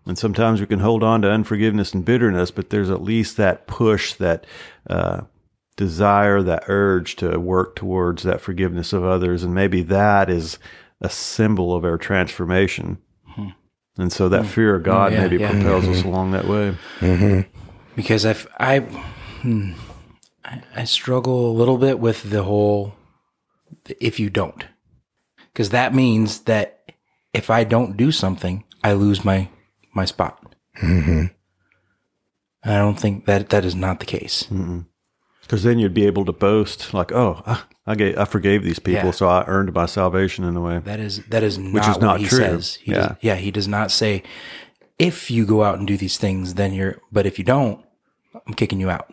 And 0.04 0.18
sometimes 0.18 0.60
we 0.60 0.66
can 0.66 0.80
hold 0.80 1.04
on 1.04 1.22
to 1.22 1.30
unforgiveness 1.30 1.94
and 1.94 2.04
bitterness, 2.04 2.50
but 2.50 2.70
there's 2.70 2.90
at 2.90 3.02
least 3.02 3.36
that 3.36 3.68
push, 3.68 4.14
that 4.14 4.44
uh, 4.90 5.20
desire, 5.76 6.42
that 6.42 6.64
urge 6.66 7.14
to 7.16 7.38
work 7.38 7.76
towards 7.76 8.24
that 8.24 8.40
forgiveness 8.40 8.92
of 8.92 9.04
others. 9.04 9.44
And 9.44 9.54
maybe 9.54 9.82
that 9.82 10.28
is 10.28 10.58
a 11.00 11.08
symbol 11.08 11.72
of 11.72 11.84
our 11.84 11.98
transformation. 11.98 12.98
And 13.98 14.12
so 14.12 14.28
that 14.30 14.46
fear 14.46 14.74
of 14.74 14.82
God 14.82 15.12
yeah, 15.12 15.22
maybe 15.22 15.36
yeah. 15.38 15.50
propels 15.50 15.86
us 15.86 16.02
along 16.02 16.30
that 16.32 16.46
way. 16.46 16.76
because 17.94 18.24
I've, 18.24 18.46
I, 18.58 18.80
hmm, 18.80 19.72
I, 20.44 20.62
I 20.74 20.84
struggle 20.84 21.50
a 21.50 21.52
little 21.52 21.78
bit 21.78 21.98
with 21.98 22.30
the 22.30 22.42
whole 22.42 22.94
if 24.00 24.20
you 24.20 24.30
don't, 24.30 24.64
because 25.52 25.70
that 25.70 25.94
means 25.94 26.40
that 26.40 26.92
if 27.32 27.50
I 27.50 27.64
don't 27.64 27.96
do 27.96 28.12
something, 28.12 28.64
I 28.84 28.92
lose 28.92 29.24
my 29.24 29.48
my 29.94 30.04
spot. 30.04 30.54
Mm-hmm. 30.80 31.26
I 32.64 32.76
don't 32.76 32.98
think 32.98 33.26
that 33.26 33.50
that 33.50 33.64
is 33.64 33.74
not 33.74 34.00
the 34.00 34.06
case. 34.06 34.44
Because 35.42 35.64
then 35.64 35.78
you'd 35.78 35.94
be 35.94 36.06
able 36.06 36.24
to 36.24 36.32
boast, 36.32 36.94
like, 36.94 37.12
oh, 37.12 37.42
I, 37.86 37.92
I, 37.92 37.94
gave, 37.94 38.18
I 38.18 38.24
forgave 38.24 38.62
these 38.62 38.78
people, 38.78 39.06
Yeah. 39.06 39.10
so 39.10 39.28
I 39.28 39.44
earned 39.46 39.72
my 39.72 39.86
salvation 39.86 40.44
in 40.44 40.56
a 40.56 40.60
way. 40.60 40.78
That 40.78 41.00
is 41.00 41.24
that 41.26 41.42
is 41.42 41.58
not 41.58 41.72
Which 41.74 41.82
is 41.84 41.88
what 41.96 42.00
not 42.00 42.20
he 42.20 42.26
true. 42.26 42.38
says. 42.38 42.74
He 42.76 42.92
Yeah. 42.92 43.08
Does, 43.08 43.16
yeah, 43.20 43.34
he 43.36 43.50
does 43.50 43.68
not 43.68 43.90
say 43.90 44.22
if 44.98 45.30
you 45.30 45.44
go 45.46 45.64
out 45.64 45.78
and 45.78 45.86
do 45.86 45.96
these 45.96 46.16
things, 46.18 46.54
then 46.54 46.72
you're. 46.72 46.98
But 47.10 47.26
if 47.26 47.38
you 47.38 47.44
don't, 47.44 47.84
I'm 48.46 48.54
kicking 48.54 48.80
you 48.80 48.88
out. 48.90 49.12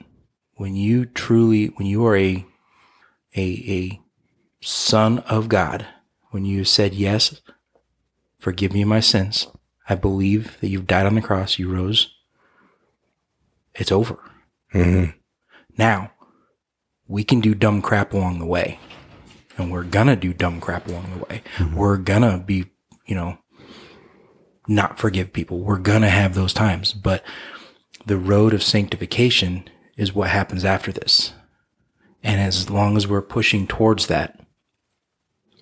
When 0.55 0.75
you 0.75 1.05
truly, 1.05 1.67
when 1.67 1.87
you 1.87 2.05
are 2.05 2.15
a 2.17 2.45
a 3.35 3.41
a 3.67 4.01
son 4.61 5.19
of 5.19 5.47
God, 5.49 5.85
when 6.31 6.45
you 6.45 6.63
said 6.65 6.93
yes, 6.93 7.41
forgive 8.39 8.73
me 8.73 8.83
my 8.83 8.99
sins. 8.99 9.47
I 9.87 9.95
believe 9.95 10.59
that 10.61 10.67
you've 10.67 10.85
died 10.85 11.07
on 11.07 11.15
the 11.15 11.21
cross. 11.21 11.57
You 11.57 11.73
rose. 11.73 12.13
It's 13.73 13.91
over. 13.91 14.19
Mm-hmm. 14.73 15.11
Now, 15.77 16.11
we 17.09 17.25
can 17.25 17.41
do 17.41 17.53
dumb 17.53 17.81
crap 17.81 18.13
along 18.13 18.39
the 18.39 18.45
way 18.45 18.79
and 19.59 19.71
we're 19.71 19.83
gonna 19.83 20.15
do 20.15 20.33
dumb 20.33 20.61
crap 20.61 20.87
along 20.87 21.11
the 21.11 21.25
way. 21.25 21.43
Mm-hmm. 21.57 21.75
We're 21.75 21.97
gonna 21.97 22.39
be, 22.39 22.65
you 23.05 23.15
know, 23.15 23.37
not 24.67 24.97
forgive 24.97 25.33
people. 25.33 25.59
We're 25.59 25.77
gonna 25.77 26.09
have 26.09 26.33
those 26.33 26.53
times, 26.53 26.93
but 26.93 27.23
the 28.05 28.17
road 28.17 28.53
of 28.53 28.63
sanctification 28.63 29.69
is 29.97 30.15
what 30.15 30.29
happens 30.29 30.63
after 30.63 30.91
this. 30.91 31.33
And 32.23 32.39
as 32.39 32.69
long 32.69 32.95
as 32.95 33.07
we're 33.07 33.21
pushing 33.21 33.67
towards 33.67 34.07
that, 34.07 34.39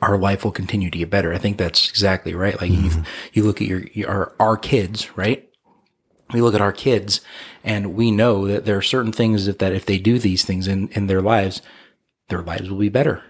our 0.01 0.17
life 0.17 0.43
will 0.43 0.51
continue 0.51 0.91
to 0.91 0.97
get 0.97 1.09
better. 1.09 1.33
I 1.33 1.39
think 1.39 1.57
that's 1.57 1.89
exactly 1.89 2.35
right. 2.35 2.59
Like 2.61 2.69
you, 2.69 2.89
mm-hmm. 2.89 3.01
you 3.33 3.43
look 3.43 3.61
at 3.61 3.67
your, 3.67 3.83
your 3.93 4.09
our, 4.09 4.35
our 4.39 4.57
kids, 4.57 5.17
right? 5.17 5.46
We 6.33 6.41
look 6.41 6.55
at 6.55 6.61
our 6.61 6.73
kids 6.73 7.21
and 7.63 7.93
we 7.95 8.11
know 8.11 8.47
that 8.47 8.65
there 8.65 8.77
are 8.77 8.81
certain 8.81 9.11
things 9.11 9.45
that, 9.45 9.59
that 9.59 9.73
if 9.73 9.85
they 9.85 9.97
do 9.97 10.19
these 10.19 10.43
things 10.43 10.67
in, 10.67 10.89
in 10.89 11.07
their 11.07 11.21
lives, 11.21 11.61
their 12.29 12.41
lives 12.41 12.69
will 12.69 12.79
be 12.79 12.89
better. 12.89 13.23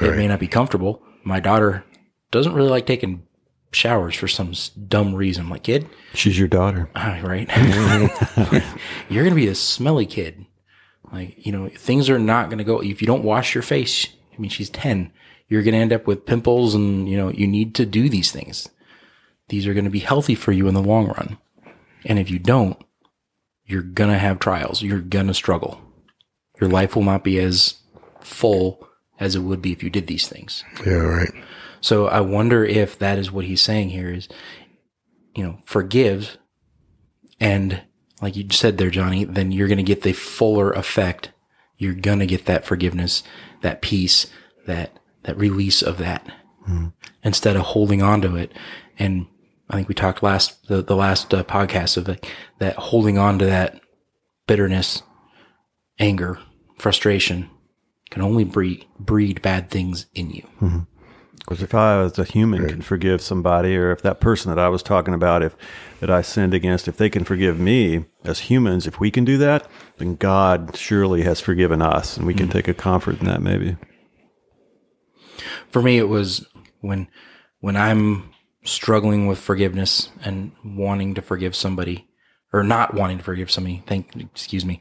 It 0.00 0.16
may 0.16 0.26
not 0.26 0.40
be 0.40 0.48
comfortable. 0.48 1.02
My 1.22 1.40
daughter 1.40 1.84
doesn't 2.30 2.54
really 2.54 2.70
like 2.70 2.86
taking 2.86 3.22
showers 3.70 4.14
for 4.14 4.28
some 4.28 4.52
dumb 4.88 5.14
reason. 5.14 5.44
I'm 5.44 5.50
like, 5.50 5.64
kid, 5.64 5.88
She's 6.14 6.38
your 6.38 6.48
daughter. 6.48 6.90
ah, 6.96 7.20
right? 7.22 7.48
You're 9.08 9.24
going 9.24 9.34
to 9.34 9.40
be 9.40 9.48
a 9.48 9.54
smelly 9.54 10.06
kid. 10.06 10.46
Like, 11.12 11.46
you 11.46 11.52
know, 11.52 11.68
things 11.68 12.10
are 12.10 12.18
not 12.18 12.46
going 12.46 12.58
to 12.58 12.64
go, 12.64 12.80
if 12.80 13.00
you 13.00 13.06
don't 13.06 13.22
wash 13.22 13.54
your 13.54 13.62
face, 13.62 14.08
I 14.36 14.40
mean, 14.40 14.50
she's 14.50 14.70
10, 14.70 15.12
you're 15.48 15.62
going 15.62 15.74
to 15.74 15.80
end 15.80 15.92
up 15.92 16.08
with 16.08 16.26
pimples 16.26 16.74
and, 16.74 17.08
you 17.08 17.16
know, 17.16 17.28
you 17.28 17.46
need 17.46 17.74
to 17.76 17.86
do 17.86 18.08
these 18.08 18.32
things. 18.32 18.68
These 19.48 19.66
are 19.66 19.74
going 19.74 19.84
to 19.84 19.90
be 19.90 20.00
healthy 20.00 20.34
for 20.34 20.50
you 20.50 20.66
in 20.66 20.74
the 20.74 20.82
long 20.82 21.06
run. 21.06 21.38
And 22.04 22.18
if 22.18 22.30
you 22.30 22.38
don't, 22.38 22.76
you're 23.66 23.82
going 23.82 24.10
to 24.10 24.18
have 24.18 24.38
trials. 24.38 24.82
You're 24.82 25.00
going 25.00 25.26
to 25.28 25.34
struggle. 25.34 25.80
Your 26.60 26.70
life 26.70 26.94
will 26.94 27.02
not 27.02 27.24
be 27.24 27.38
as 27.38 27.74
full 28.20 28.86
as 29.18 29.34
it 29.34 29.40
would 29.40 29.62
be 29.62 29.72
if 29.72 29.82
you 29.82 29.90
did 29.90 30.06
these 30.06 30.28
things. 30.28 30.64
Yeah, 30.84 30.94
right. 30.94 31.32
So 31.80 32.06
I 32.06 32.20
wonder 32.20 32.64
if 32.64 32.98
that 32.98 33.18
is 33.18 33.30
what 33.30 33.44
he's 33.44 33.60
saying 33.60 33.90
here 33.90 34.12
is, 34.12 34.28
you 35.34 35.44
know, 35.44 35.58
forgive. 35.64 36.38
And 37.40 37.82
like 38.20 38.36
you 38.36 38.46
said 38.50 38.78
there, 38.78 38.90
Johnny, 38.90 39.24
then 39.24 39.52
you're 39.52 39.68
going 39.68 39.78
to 39.78 39.82
get 39.82 40.02
the 40.02 40.12
fuller 40.12 40.70
effect. 40.72 41.32
You're 41.76 41.94
going 41.94 42.20
to 42.20 42.26
get 42.26 42.46
that 42.46 42.64
forgiveness, 42.64 43.22
that 43.62 43.82
peace, 43.82 44.28
that, 44.66 44.98
that 45.24 45.36
release 45.36 45.82
of 45.82 45.98
that 45.98 46.26
hmm. 46.64 46.88
instead 47.22 47.56
of 47.56 47.62
holding 47.62 48.02
on 48.02 48.20
to 48.22 48.36
it. 48.36 48.52
And 48.98 49.26
I 49.70 49.76
think 49.76 49.88
we 49.88 49.94
talked 49.94 50.22
last, 50.22 50.68
the, 50.68 50.82
the 50.82 50.96
last 50.96 51.32
uh, 51.32 51.42
podcast 51.44 51.96
of 51.96 52.06
like 52.08 52.30
that 52.58 52.76
holding 52.76 53.18
on 53.18 53.38
to 53.38 53.46
that 53.46 53.80
bitterness, 54.46 55.02
anger, 55.98 56.38
frustration 56.78 57.48
can 58.10 58.22
only 58.22 58.44
breed, 58.44 58.86
breed 58.98 59.40
bad 59.42 59.70
things 59.70 60.06
in 60.14 60.30
you. 60.30 60.86
Because 61.38 61.62
if 61.62 61.74
I, 61.74 62.00
as 62.00 62.18
a 62.18 62.24
human, 62.24 62.68
can 62.68 62.82
forgive 62.82 63.20
somebody, 63.20 63.76
or 63.76 63.90
if 63.90 64.02
that 64.02 64.20
person 64.20 64.54
that 64.54 64.58
I 64.58 64.68
was 64.68 64.82
talking 64.82 65.12
about, 65.14 65.42
if 65.42 65.56
that 66.00 66.10
I 66.10 66.22
sinned 66.22 66.54
against, 66.54 66.86
if 66.88 66.96
they 66.96 67.10
can 67.10 67.24
forgive 67.24 67.58
me 67.58 68.04
as 68.24 68.40
humans, 68.40 68.86
if 68.86 69.00
we 69.00 69.10
can 69.10 69.24
do 69.24 69.36
that, 69.38 69.68
then 69.98 70.16
God 70.16 70.76
surely 70.76 71.22
has 71.22 71.40
forgiven 71.40 71.82
us, 71.82 72.16
and 72.16 72.26
we 72.26 72.34
can 72.34 72.48
take 72.48 72.68
a 72.68 72.74
comfort 72.74 73.20
in 73.20 73.26
that. 73.26 73.42
Maybe. 73.42 73.76
for 75.70 75.82
me 75.82 75.98
it 75.98 76.08
was 76.08 76.46
when 76.80 77.08
when 77.60 77.76
i'm 77.76 78.30
struggling 78.64 79.26
with 79.26 79.38
forgiveness 79.38 80.08
and 80.22 80.52
wanting 80.64 81.14
to 81.14 81.22
forgive 81.22 81.54
somebody 81.54 82.08
or 82.52 82.62
not 82.62 82.94
wanting 82.94 83.18
to 83.18 83.24
forgive 83.24 83.50
somebody 83.50 83.82
thank 83.86 84.14
excuse 84.16 84.64
me. 84.64 84.80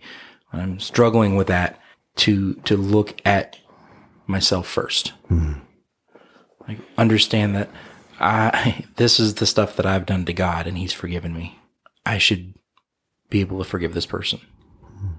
I'm 0.51 0.79
struggling 0.79 1.35
with 1.35 1.47
that 1.47 1.79
to 2.17 2.55
to 2.55 2.77
look 2.77 3.19
at 3.25 3.57
myself 4.27 4.67
first. 4.67 5.09
Hmm. 5.27 5.53
Like 6.67 6.79
understand 6.97 7.55
that 7.55 7.69
i 8.19 8.85
this 8.95 9.19
is 9.19 9.35
the 9.35 9.45
stuff 9.45 9.75
that 9.75 9.85
i've 9.85 10.05
done 10.05 10.23
to 10.25 10.33
god 10.33 10.65
and 10.65 10.77
he's 10.77 10.93
forgiven 10.93 11.33
me. 11.33 11.59
I 12.05 12.17
should 12.17 12.53
be 13.29 13.41
able 13.41 13.57
to 13.57 13.69
forgive 13.69 13.93
this 13.93 14.05
person. 14.05 14.39
Hmm. 14.81 15.13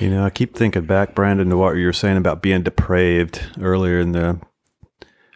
You 0.00 0.10
know, 0.10 0.24
I 0.24 0.30
keep 0.30 0.56
thinking 0.56 0.86
back, 0.86 1.14
Brandon, 1.14 1.50
to 1.50 1.56
what 1.56 1.76
you 1.76 1.86
were 1.86 1.92
saying 1.92 2.16
about 2.16 2.42
being 2.42 2.62
depraved 2.62 3.42
earlier 3.60 3.98
in 3.98 4.12
the 4.12 4.40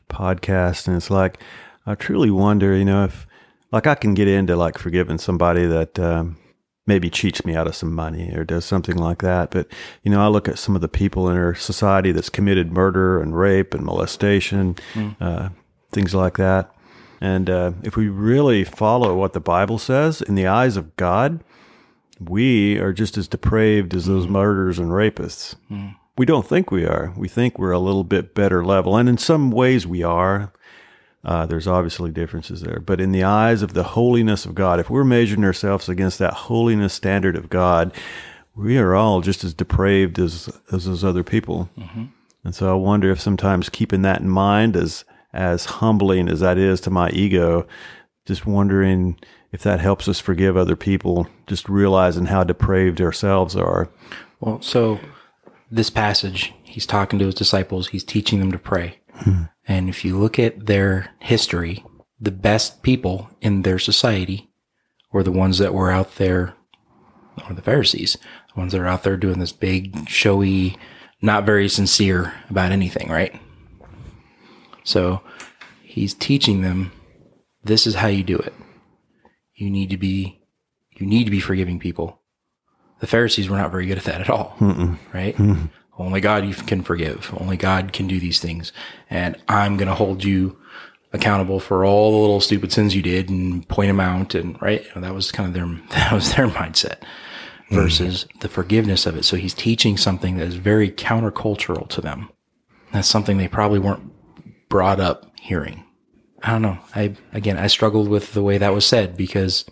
podcast. 0.09 0.87
And 0.87 0.97
it's 0.97 1.11
like, 1.11 1.41
I 1.89 1.95
truly 1.95 2.31
wonder, 2.31 2.77
you 2.77 2.85
know, 2.85 3.05
if, 3.05 3.27
like, 3.73 3.87
I 3.87 3.95
can 3.95 4.13
get 4.13 4.29
into 4.29 4.57
like 4.57 4.77
forgiving 4.79 5.19
somebody 5.19 5.65
that 5.67 5.99
um, 5.99 6.37
maybe 6.87 7.09
cheats 7.09 7.45
me 7.45 7.55
out 7.55 7.67
of 7.67 7.75
some 7.75 7.95
money 7.95 8.31
or 8.35 8.45
does 8.45 8.65
something 8.65 8.97
like 8.97 9.23
that. 9.23 9.51
But, 9.51 9.69
you 10.03 10.11
know, 10.11 10.23
I 10.23 10.29
look 10.29 10.49
at 10.49 10.59
some 10.59 10.75
of 10.75 10.83
the 10.83 10.89
people 10.89 11.29
in 11.31 11.37
our 11.37 11.55
society 11.55 12.13
that's 12.13 12.29
committed 12.29 12.73
murder 12.73 13.21
and 13.23 13.37
rape 13.37 13.73
and 13.75 13.85
molestation, 13.85 14.77
uh, 15.21 15.49
things 15.91 16.15
like 16.15 16.37
that. 16.37 16.75
And 17.21 17.51
uh, 17.51 17.73
if 17.83 17.97
we 17.97 18.09
really 18.09 18.65
follow 18.65 19.15
what 19.17 19.33
the 19.33 19.41
Bible 19.41 19.79
says, 19.79 20.23
in 20.23 20.35
the 20.35 20.47
eyes 20.47 20.77
of 20.77 20.95
God, 20.97 21.43
we 22.21 22.79
are 22.79 22.93
just 22.93 23.17
as 23.17 23.29
depraved 23.29 23.95
as 23.95 24.07
those 24.07 24.29
murderers 24.29 24.79
and 24.79 24.91
rapists. 24.91 25.57
We 26.17 26.27
don't 26.27 26.47
think 26.47 26.71
we 26.71 26.85
are. 26.85 27.13
We 27.17 27.29
think 27.29 27.59
we're 27.59 27.73
a 27.73 27.79
little 27.79 28.05
bit 28.05 28.35
better 28.35 28.65
level. 28.65 28.97
And 28.97 29.09
in 29.09 29.19
some 29.19 29.51
ways 29.51 29.87
we 29.87 30.03
are. 30.03 30.53
Uh, 31.25 31.47
there's 31.47 31.67
obviously 31.67 32.11
differences 32.11 32.61
there. 32.61 32.81
But 32.81 33.01
in 33.01 33.13
the 33.13 33.25
eyes 33.25 33.63
of 33.63 33.75
the 33.75 33.83
holiness 33.83 34.47
of 34.47 34.55
God, 34.55 34.79
if 34.81 34.89
we're 34.89 35.05
measuring 35.05 35.45
ourselves 35.45 35.89
against 35.89 36.19
that 36.21 36.33
holiness 36.33 36.95
standard 36.95 37.37
of 37.37 37.51
God, 37.51 37.93
we 38.55 38.79
are 38.79 38.95
all 38.95 39.21
just 39.21 39.45
as 39.45 39.55
depraved 39.55 40.19
as, 40.19 40.49
as 40.73 40.85
those 40.85 41.05
other 41.05 41.25
people. 41.25 41.69
And 42.45 42.55
so 42.55 42.71
I 42.71 42.75
wonder 42.75 43.11
if 43.11 43.21
sometimes 43.21 43.69
keeping 43.69 44.03
that 44.03 44.21
in 44.21 44.29
mind, 44.29 44.77
as, 44.77 45.05
as 45.33 45.65
humbling 45.65 46.29
as 46.29 46.41
that 46.41 46.57
is 46.57 46.81
to 46.83 46.91
my 46.91 47.11
ego, 47.11 47.67
just 48.25 48.47
wondering 48.47 49.19
if 49.53 49.63
that 49.63 49.81
helps 49.81 50.09
us 50.09 50.21
forgive 50.21 50.57
other 50.57 50.77
people, 50.77 51.27
just 51.47 51.69
realizing 51.69 52.27
how 52.27 52.45
depraved 52.45 53.01
ourselves 53.01 53.57
are. 53.57 53.91
Well, 54.41 54.61
so 54.63 55.01
this 55.71 55.91
passage, 55.91 56.53
he's 56.63 56.87
talking 56.87 57.19
to 57.19 57.27
his 57.27 57.35
disciples, 57.35 57.89
he's 57.89 58.05
teaching 58.05 58.39
them 58.39 58.53
to 58.53 58.59
pray. 58.59 58.98
And 59.67 59.89
if 59.89 60.05
you 60.05 60.19
look 60.19 60.39
at 60.39 60.67
their 60.67 61.11
history, 61.21 61.85
the 62.21 62.31
best 62.31 62.83
people 62.83 63.31
in 63.41 63.63
their 63.63 63.79
society 63.79 64.51
were 65.13 65.23
the 65.23 65.33
ones 65.33 65.59
that 65.59 65.75
were 65.75 65.91
out 65.91 66.17
there, 66.17 66.55
or 67.49 67.55
the 67.55 67.63
Pharisees, 67.63 68.17
the 68.55 68.61
ones 68.61 68.73
that 68.73 68.81
are 68.81 68.87
out 68.87 69.03
there 69.03 69.17
doing 69.17 69.39
this 69.39 69.53
big, 69.53 70.09
showy, 70.09 70.77
not 71.23 71.45
very 71.45 71.69
sincere 71.69 72.35
about 72.51 72.73
anything, 72.73 73.09
right? 73.09 73.39
So 74.85 75.21
he's 75.83 76.15
teaching 76.15 76.63
them 76.63 76.93
this 77.63 77.87
is 77.87 77.97
how 77.97 78.09
you 78.09 78.23
do 78.25 78.39
it. 78.39 78.55
You 79.55 79.71
need 79.71 79.91
to 79.91 79.97
be, 79.97 80.41
you 80.97 81.07
need 81.07 81.25
to 81.25 81.31
be 81.31 81.41
forgiving 81.41 81.79
people. 81.79 82.23
The 83.01 83.07
Pharisees 83.07 83.49
were 83.49 83.57
not 83.57 83.71
very 83.71 83.87
good 83.87 83.99
at 83.99 84.05
that 84.05 84.21
at 84.21 84.31
all, 84.31 84.57
right? 85.13 85.37
Only 85.99 86.21
God 86.21 86.47
you 86.47 86.55
can 86.55 86.83
forgive. 86.83 87.35
Only 87.39 87.57
God 87.57 87.93
can 87.93 88.07
do 88.07 88.21
these 88.21 88.41
things. 88.41 88.73
And 89.11 89.37
I'm 89.49 89.77
going 89.77 89.89
to 89.89 89.95
hold 89.95 90.25
you 90.25 90.57
accountable 91.13 91.59
for 91.59 91.85
all 91.85 92.13
the 92.13 92.19
little 92.19 92.41
stupid 92.41 92.71
sins 92.71 92.95
you 92.95 93.03
did 93.03 93.29
and 93.29 93.67
point 93.69 93.89
them 93.89 94.01
out. 94.01 94.35
And 94.35 94.61
right. 94.63 94.85
You 94.85 94.91
know, 94.95 95.01
that 95.01 95.15
was 95.15 95.33
kind 95.33 95.49
of 95.49 95.55
their, 95.55 95.67
that 95.91 96.13
was 96.13 96.35
their 96.35 96.47
mindset 96.47 97.01
mm-hmm. 97.01 97.75
versus 97.75 98.27
the 98.41 98.49
forgiveness 98.49 99.07
of 99.07 99.17
it. 99.17 99.25
So 99.25 99.37
he's 99.37 99.55
teaching 99.55 99.97
something 99.97 100.37
that 100.37 100.47
is 100.47 100.55
very 100.55 100.91
countercultural 100.91 101.89
to 101.89 102.01
them. 102.01 102.31
That's 102.93 103.09
something 103.09 103.37
they 103.37 103.49
probably 103.49 103.81
weren't 103.81 104.13
brought 104.69 105.01
up 105.01 105.33
hearing. 105.41 105.85
I 106.43 106.53
don't 106.53 106.63
know. 106.63 106.79
I, 106.95 107.17
again, 107.33 107.59
I 107.59 107.67
struggled 107.67 108.09
with 108.09 108.33
the 108.33 108.43
way 108.43 108.59
that 108.59 108.73
was 108.73 108.87
said 108.87 109.17
because 109.17 109.65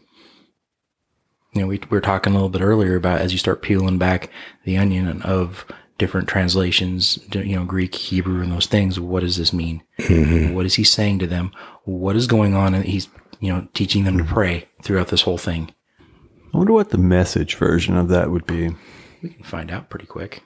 you 1.55 1.63
know, 1.63 1.69
we, 1.69 1.79
we 1.79 1.97
were 1.97 2.01
talking 2.03 2.33
a 2.33 2.37
little 2.37 2.51
bit 2.51 2.61
earlier 2.61 2.97
about 2.97 3.21
as 3.21 3.33
you 3.33 3.39
start 3.39 3.63
peeling 3.63 3.99
back 3.99 4.31
the 4.65 4.77
onion 4.77 5.23
of 5.23 5.65
different 5.99 6.29
translations, 6.29 7.19
you 7.33 7.57
know, 7.57 7.65
Greek, 7.65 7.95
Hebrew, 7.95 8.43
and 8.43 8.53
those 8.53 8.67
things. 8.67 9.01
What 9.01 9.21
does 9.21 9.37
this 9.37 9.53
mean? 9.53 9.83
Mm-hmm. 9.99 10.55
What 10.55 10.67
is 10.67 10.75
he 10.75 10.85
saying 10.85 11.21
to 11.21 11.27
them? 11.27 11.53
What 11.85 12.17
is 12.17 12.27
going 12.27 12.55
on? 12.55 12.75
And 12.75 12.85
he's, 12.85 13.09
you 13.41 13.53
know, 13.53 13.67
teaching 13.75 14.05
them 14.05 14.19
to 14.19 14.25
mm-hmm. 14.25 14.35
pray 14.35 14.69
throughout 14.83 15.09
this 15.09 15.23
whole 15.23 15.39
thing. 15.39 15.75
I 16.53 16.59
wonder 16.59 16.73
what 16.73 16.91
the 16.91 16.99
message 16.99 17.57
version 17.57 17.97
of 17.97 18.09
that 18.09 18.31
would 18.31 18.47
be. 18.47 18.75
We 19.23 19.31
can 19.31 19.45
find 19.45 19.71
out 19.71 19.91
pretty 19.91 20.07
quick. 20.07 20.43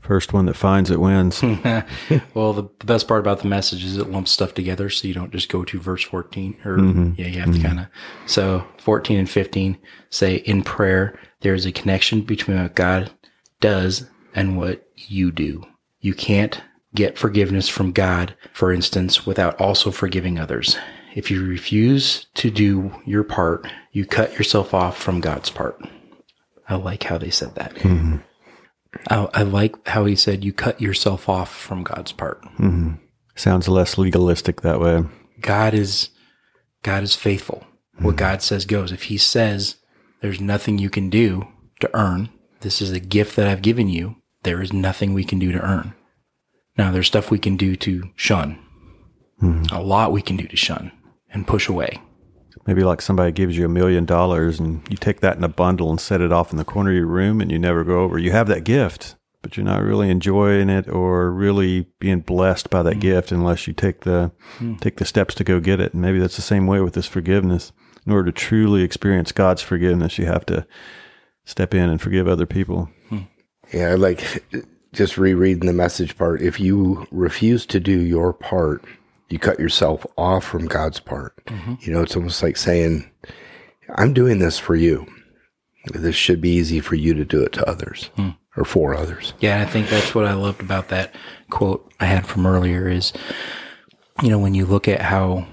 First 0.00 0.32
one 0.32 0.46
that 0.46 0.56
finds 0.56 0.90
it 0.90 0.98
wins. 0.98 1.42
well, 2.34 2.54
the, 2.54 2.68
the 2.78 2.86
best 2.86 3.06
part 3.06 3.20
about 3.20 3.40
the 3.40 3.48
message 3.48 3.84
is 3.84 3.98
it 3.98 4.08
lumps 4.08 4.30
stuff 4.30 4.54
together, 4.54 4.88
so 4.88 5.06
you 5.06 5.12
don't 5.12 5.30
just 5.30 5.50
go 5.50 5.62
to 5.62 5.78
verse 5.78 6.02
14 6.02 6.56
or 6.64 6.78
mm-hmm. 6.78 7.12
yeah, 7.20 7.26
you 7.26 7.40
have 7.40 7.54
to 7.54 7.60
kind 7.60 7.80
of. 7.80 7.86
So 8.26 8.64
14 8.78 9.18
and 9.18 9.28
15 9.28 9.76
say 10.08 10.36
in 10.36 10.62
prayer, 10.62 11.18
there 11.40 11.54
is 11.54 11.66
a 11.66 11.72
connection 11.72 12.22
between 12.22 12.60
what 12.62 12.74
God 12.74 13.10
does 13.60 14.08
and 14.34 14.56
what 14.56 14.88
you 14.96 15.32
do. 15.32 15.64
You 16.00 16.14
can't 16.14 16.60
get 16.94 17.18
forgiveness 17.18 17.68
from 17.68 17.92
God, 17.92 18.34
for 18.52 18.72
instance, 18.72 19.26
without 19.26 19.60
also 19.60 19.90
forgiving 19.90 20.38
others. 20.38 20.76
If 21.14 21.30
you 21.30 21.44
refuse 21.44 22.26
to 22.34 22.50
do 22.50 22.94
your 23.04 23.24
part, 23.24 23.66
you 23.92 24.06
cut 24.06 24.34
yourself 24.34 24.72
off 24.72 24.96
from 24.96 25.20
God's 25.20 25.50
part. 25.50 25.80
I 26.68 26.76
like 26.76 27.04
how 27.04 27.18
they 27.18 27.30
said 27.30 27.56
that. 27.56 27.74
Mm-hmm. 27.76 28.16
I, 29.08 29.28
I 29.34 29.42
like 29.42 29.88
how 29.88 30.04
he 30.04 30.16
said 30.16 30.44
you 30.44 30.52
cut 30.52 30.80
yourself 30.80 31.28
off 31.28 31.54
from 31.54 31.82
God's 31.82 32.12
part. 32.12 32.42
Mm-hmm. 32.58 32.94
Sounds 33.34 33.68
less 33.68 33.98
legalistic 33.98 34.60
that 34.60 34.80
way. 34.80 35.04
God 35.40 35.74
is 35.74 36.10
God 36.82 37.02
is 37.02 37.16
faithful. 37.16 37.66
What 37.98 38.10
mm-hmm. 38.10 38.16
God 38.16 38.42
says 38.42 38.64
goes. 38.64 38.92
If 38.92 39.04
he 39.04 39.18
says 39.18 39.76
there's 40.20 40.40
nothing 40.40 40.78
you 40.78 40.90
can 40.90 41.10
do 41.10 41.48
to 41.80 41.90
earn, 41.94 42.30
this 42.60 42.80
is 42.80 42.90
a 42.92 43.00
gift 43.00 43.36
that 43.36 43.48
I've 43.48 43.62
given 43.62 43.88
you, 43.88 44.16
there 44.42 44.62
is 44.62 44.72
nothing 44.72 45.14
we 45.14 45.24
can 45.24 45.38
do 45.38 45.52
to 45.52 45.60
earn. 45.60 45.94
Now 46.76 46.90
there's 46.90 47.06
stuff 47.06 47.30
we 47.30 47.38
can 47.38 47.56
do 47.56 47.76
to 47.76 48.10
shun. 48.16 48.58
Hmm. 49.38 49.64
A 49.72 49.82
lot 49.82 50.12
we 50.12 50.22
can 50.22 50.36
do 50.36 50.46
to 50.46 50.56
shun 50.56 50.92
and 51.32 51.46
push 51.46 51.68
away. 51.68 52.00
Maybe 52.66 52.84
like 52.84 53.00
somebody 53.00 53.32
gives 53.32 53.56
you 53.56 53.64
a 53.64 53.70
million 53.70 54.04
dollars 54.04 54.60
and 54.60 54.86
you 54.90 54.96
take 54.96 55.20
that 55.20 55.36
in 55.36 55.44
a 55.44 55.48
bundle 55.48 55.90
and 55.90 56.00
set 56.00 56.20
it 56.20 56.32
off 56.32 56.52
in 56.52 56.58
the 56.58 56.64
corner 56.64 56.90
of 56.90 56.96
your 56.96 57.06
room 57.06 57.40
and 57.40 57.50
you 57.50 57.58
never 57.58 57.84
go 57.84 58.00
over. 58.00 58.18
You 58.18 58.32
have 58.32 58.48
that 58.48 58.64
gift, 58.64 59.16
but 59.42 59.56
you're 59.56 59.64
not 59.64 59.82
really 59.82 60.10
enjoying 60.10 60.68
it 60.68 60.88
or 60.88 61.30
really 61.30 61.86
being 61.98 62.20
blessed 62.20 62.70
by 62.70 62.82
that 62.82 62.94
hmm. 62.94 63.00
gift 63.00 63.32
unless 63.32 63.66
you 63.66 63.72
take 63.72 64.00
the 64.00 64.32
hmm. 64.58 64.76
take 64.76 64.96
the 64.96 65.04
steps 65.04 65.34
to 65.36 65.44
go 65.44 65.60
get 65.60 65.80
it. 65.80 65.92
And 65.92 66.02
maybe 66.02 66.18
that's 66.18 66.36
the 66.36 66.42
same 66.42 66.66
way 66.66 66.80
with 66.80 66.94
this 66.94 67.06
forgiveness. 67.06 67.72
In 68.06 68.12
order 68.12 68.30
to 68.30 68.38
truly 68.38 68.82
experience 68.82 69.32
God's 69.32 69.62
forgiveness, 69.62 70.18
you 70.18 70.26
have 70.26 70.46
to 70.46 70.66
step 71.44 71.74
in 71.74 71.90
and 71.90 72.00
forgive 72.00 72.26
other 72.26 72.46
people. 72.46 72.88
Yeah, 73.72 73.90
I 73.90 73.94
like 73.94 74.44
just 74.92 75.16
rereading 75.16 75.66
the 75.66 75.72
message 75.72 76.16
part. 76.16 76.42
If 76.42 76.58
you 76.58 77.06
refuse 77.10 77.66
to 77.66 77.80
do 77.80 78.00
your 78.00 78.32
part, 78.32 78.84
you 79.28 79.38
cut 79.38 79.60
yourself 79.60 80.04
off 80.18 80.44
from 80.44 80.66
God's 80.66 81.00
part. 81.00 81.36
Mm-hmm. 81.46 81.74
You 81.80 81.92
know, 81.92 82.02
it's 82.02 82.16
almost 82.16 82.42
like 82.42 82.56
saying, 82.56 83.08
I'm 83.96 84.12
doing 84.12 84.38
this 84.38 84.58
for 84.58 84.74
you. 84.74 85.06
This 85.92 86.16
should 86.16 86.40
be 86.40 86.50
easy 86.50 86.80
for 86.80 86.94
you 86.94 87.14
to 87.14 87.24
do 87.24 87.42
it 87.42 87.52
to 87.52 87.68
others 87.68 88.10
hmm. 88.16 88.30
or 88.56 88.64
for 88.64 88.94
others. 88.94 89.32
Yeah, 89.40 89.62
I 89.62 89.64
think 89.64 89.88
that's 89.88 90.14
what 90.14 90.26
I 90.26 90.34
loved 90.34 90.60
about 90.60 90.88
that 90.88 91.14
quote 91.48 91.90
I 91.98 92.04
had 92.04 92.26
from 92.26 92.46
earlier 92.46 92.88
is, 92.88 93.12
you 94.22 94.28
know, 94.28 94.38
when 94.38 94.54
you 94.54 94.66
look 94.66 94.88
at 94.88 95.00
how 95.00 95.46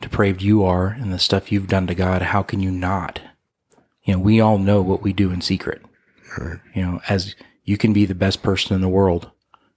depraved 0.00 0.42
you 0.42 0.62
are 0.62 0.88
and 0.88 1.12
the 1.12 1.18
stuff 1.18 1.50
you've 1.50 1.66
done 1.66 1.86
to 1.88 1.94
God, 1.94 2.22
how 2.22 2.42
can 2.42 2.60
you 2.60 2.70
not? 2.70 3.20
You 4.04 4.14
know, 4.14 4.20
we 4.20 4.40
all 4.40 4.58
know 4.58 4.82
what 4.82 5.02
we 5.02 5.12
do 5.12 5.32
in 5.32 5.40
secret. 5.40 5.82
You 6.74 6.82
know, 6.82 7.00
as 7.08 7.34
you 7.64 7.76
can 7.76 7.92
be 7.92 8.04
the 8.06 8.14
best 8.14 8.42
person 8.42 8.74
in 8.74 8.80
the 8.82 8.88
world, 8.88 9.30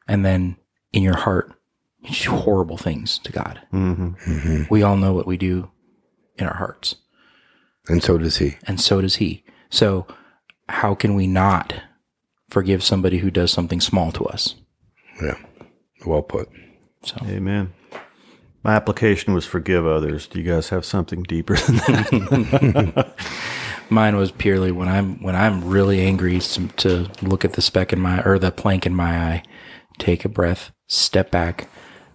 and 0.07 0.25
then 0.25 0.57
in 0.93 1.03
your 1.03 1.17
heart, 1.17 1.53
you 2.01 2.13
do 2.15 2.31
horrible 2.31 2.77
things 2.77 3.19
to 3.19 3.31
God. 3.31 3.61
Mm-hmm. 3.73 4.07
Mm-hmm. 4.31 4.63
We 4.69 4.83
all 4.83 4.97
know 4.97 5.13
what 5.13 5.27
we 5.27 5.37
do 5.37 5.69
in 6.37 6.47
our 6.47 6.55
hearts, 6.55 6.95
And 7.87 8.01
so 8.03 8.17
does 8.17 8.37
he. 8.37 8.57
and 8.65 8.79
so 8.79 9.01
does 9.01 9.15
He. 9.15 9.43
So, 9.69 10.07
how 10.69 10.95
can 10.95 11.15
we 11.15 11.27
not 11.27 11.73
forgive 12.49 12.83
somebody 12.83 13.17
who 13.19 13.29
does 13.31 13.51
something 13.51 13.81
small 13.81 14.11
to 14.13 14.25
us? 14.25 14.55
Yeah. 15.21 15.35
Well 16.05 16.21
put. 16.23 16.49
So, 17.03 17.17
Amen. 17.25 17.73
My 18.63 18.75
application 18.75 19.33
was 19.33 19.45
forgive 19.45 19.85
others. 19.85 20.27
Do 20.27 20.39
you 20.39 20.49
guys 20.51 20.69
have 20.69 20.83
something 20.85 21.23
deeper 21.23 21.55
than 21.55 21.75
that? 21.77 23.13
Mine 23.89 24.15
was 24.15 24.31
purely 24.31 24.71
when 24.71 24.87
I'm 24.87 25.21
when 25.21 25.35
I'm 25.35 25.65
really 25.65 26.01
angry 26.01 26.39
to, 26.39 26.67
to 26.67 27.09
look 27.21 27.43
at 27.43 27.53
the 27.53 27.61
speck 27.61 27.91
in 27.91 27.99
my 27.99 28.21
or 28.21 28.37
the 28.37 28.51
plank 28.51 28.85
in 28.85 28.93
my 28.93 29.17
eye, 29.17 29.43
take 29.97 30.25
a 30.25 30.29
breath, 30.29 30.71
step 30.87 31.31
back, 31.31 31.69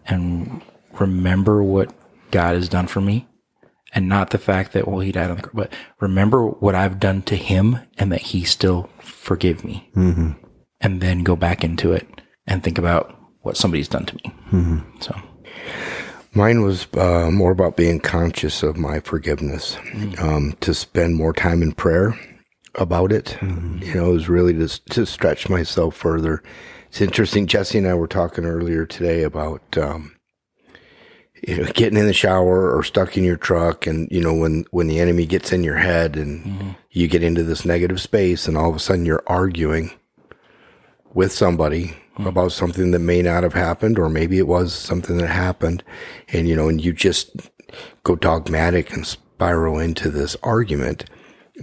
and 0.06 0.62
remember 0.98 1.62
what 1.62 1.92
God 2.30 2.54
has 2.54 2.68
done 2.68 2.86
for 2.86 3.00
me, 3.00 3.26
and 3.92 4.08
not 4.08 4.30
the 4.30 4.38
fact 4.38 4.72
that 4.72 4.86
well 4.86 5.00
he 5.00 5.12
died 5.12 5.30
on 5.30 5.36
the 5.36 5.42
cross, 5.42 5.54
but 5.54 5.72
remember 6.00 6.46
what 6.46 6.74
I've 6.74 7.00
done 7.00 7.22
to 7.22 7.36
him 7.36 7.78
and 7.98 8.12
that 8.12 8.22
he 8.22 8.44
still 8.44 8.88
forgave 9.00 9.64
me, 9.64 9.90
mm-hmm. 9.96 10.32
and 10.80 11.00
then 11.00 11.24
go 11.24 11.34
back 11.36 11.64
into 11.64 11.92
it 11.92 12.06
and 12.46 12.62
think 12.62 12.78
about 12.78 13.18
what 13.42 13.56
somebody's 13.56 13.88
done 13.88 14.06
to 14.06 14.16
me. 14.16 14.34
So 15.00 15.16
Mine 16.34 16.62
was 16.62 16.88
uh, 16.94 17.30
more 17.30 17.52
about 17.52 17.76
being 17.76 18.00
conscious 18.00 18.62
of 18.62 18.76
my 18.76 19.00
forgiveness, 19.00 19.76
um, 20.18 20.56
to 20.60 20.74
spend 20.74 21.14
more 21.14 21.32
time 21.32 21.62
in 21.62 21.72
prayer 21.72 22.18
about 22.74 23.12
it. 23.12 23.38
You 23.80 23.94
know, 23.94 24.10
it 24.10 24.14
was 24.14 24.28
really 24.28 24.52
to, 24.54 24.68
to 24.86 25.06
stretch 25.06 25.48
myself 25.48 25.94
further. 25.94 26.42
It's 26.88 27.00
interesting. 27.00 27.46
Jesse 27.46 27.78
and 27.78 27.86
I 27.86 27.94
were 27.94 28.08
talking 28.08 28.44
earlier 28.44 28.84
today 28.84 29.22
about, 29.22 29.78
um, 29.78 30.16
you 31.46 31.58
know, 31.58 31.72
getting 31.72 31.98
in 31.98 32.06
the 32.06 32.12
shower 32.12 32.74
or 32.76 32.82
stuck 32.82 33.16
in 33.16 33.22
your 33.24 33.36
truck. 33.36 33.86
And, 33.86 34.08
you 34.10 34.20
know, 34.20 34.34
when, 34.34 34.64
when 34.70 34.88
the 34.88 34.98
enemy 34.98 35.26
gets 35.26 35.52
in 35.52 35.62
your 35.62 35.76
head 35.76 36.16
and 36.16 36.74
you 36.90 37.06
get 37.06 37.22
into 37.22 37.44
this 37.44 37.64
negative 37.64 38.00
space 38.00 38.48
and 38.48 38.56
all 38.56 38.70
of 38.70 38.76
a 38.76 38.80
sudden 38.80 39.06
you're 39.06 39.22
arguing 39.26 39.92
with 41.12 41.30
somebody 41.32 41.96
Mm-hmm. 42.14 42.28
about 42.28 42.52
something 42.52 42.92
that 42.92 43.00
may 43.00 43.22
not 43.22 43.42
have 43.42 43.54
happened, 43.54 43.98
or 43.98 44.08
maybe 44.08 44.38
it 44.38 44.46
was 44.46 44.72
something 44.72 45.16
that 45.16 45.26
happened, 45.26 45.82
and 46.28 46.48
you 46.48 46.54
know, 46.54 46.68
and 46.68 46.80
you 46.80 46.92
just 46.92 47.50
go 48.04 48.14
dogmatic 48.14 48.92
and 48.92 49.04
spiral 49.04 49.78
into 49.78 50.10
this 50.10 50.36
argument. 50.42 51.06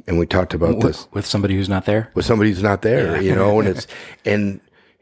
And 0.07 0.19
we 0.19 0.25
talked 0.25 0.53
about 0.53 0.81
this 0.81 1.05
with, 1.05 1.13
with 1.13 1.25
somebody 1.25 1.55
who's 1.55 1.69
not 1.69 1.85
there, 1.85 2.11
with 2.15 2.25
somebody 2.25 2.49
who's 2.49 2.63
not 2.63 2.81
there, 2.81 3.21
you 3.21 3.35
know, 3.35 3.59
and 3.59 3.69
it's, 3.69 3.87
and, 4.25 4.61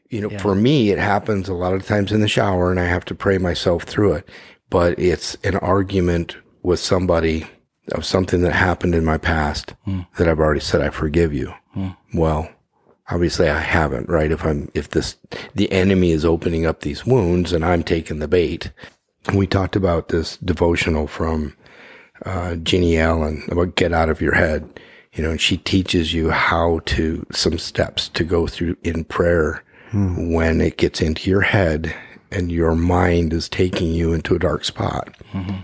you 0.09 0.21
know, 0.21 0.37
for 0.39 0.55
me, 0.55 0.91
it 0.91 0.97
happens 0.97 1.47
a 1.47 1.53
lot 1.53 1.73
of 1.73 1.85
times 1.85 2.11
in 2.11 2.21
the 2.21 2.27
shower 2.27 2.71
and 2.71 2.79
I 2.79 2.85
have 2.85 3.05
to 3.05 3.15
pray 3.15 3.37
myself 3.37 3.83
through 3.83 4.13
it, 4.13 4.29
but 4.69 4.97
it's 4.97 5.35
an 5.43 5.57
argument 5.57 6.37
with 6.63 6.79
somebody 6.79 7.47
of 7.91 8.05
something 8.05 8.41
that 8.41 8.53
happened 8.53 8.95
in 8.95 9.05
my 9.05 9.17
past 9.17 9.75
hmm. 9.85 10.01
that 10.17 10.27
I've 10.27 10.39
already 10.39 10.59
said, 10.59 10.81
I 10.81 10.89
forgive 10.89 11.33
you. 11.33 11.53
Hmm. 11.73 11.89
Well, 12.13 12.49
obviously 13.11 13.49
I 13.49 13.59
haven't, 13.59 14.09
right? 14.09 14.31
If 14.31 14.45
I'm, 14.45 14.69
if 14.73 14.89
this, 14.89 15.17
the 15.55 15.71
enemy 15.71 16.11
is 16.11 16.25
opening 16.25 16.65
up 16.65 16.81
these 16.81 17.05
wounds 17.05 17.51
and 17.53 17.65
I'm 17.65 17.83
taking 17.83 18.19
the 18.19 18.27
bait. 18.27 18.71
We 19.33 19.47
talked 19.47 19.75
about 19.75 20.09
this 20.09 20.37
devotional 20.37 21.07
from, 21.07 21.55
uh, 22.25 22.55
Jennie 22.55 22.97
Allen 22.97 23.43
about 23.49 23.75
get 23.75 23.93
out 23.93 24.09
of 24.09 24.21
your 24.21 24.35
head, 24.35 24.79
you 25.13 25.23
know, 25.23 25.31
and 25.31 25.41
she 25.41 25.57
teaches 25.57 26.13
you 26.13 26.29
how 26.29 26.79
to, 26.85 27.25
some 27.31 27.57
steps 27.57 28.09
to 28.09 28.23
go 28.23 28.47
through 28.47 28.75
in 28.83 29.03
prayer 29.03 29.63
when 30.29 30.61
it 30.61 30.77
gets 30.77 31.01
into 31.01 31.29
your 31.31 31.41
head 31.41 31.95
and 32.31 32.51
your 32.51 32.75
mind 32.75 33.33
is 33.33 33.49
taking 33.49 33.91
you 33.91 34.13
into 34.13 34.35
a 34.35 34.39
dark 34.39 34.63
spot 34.63 35.15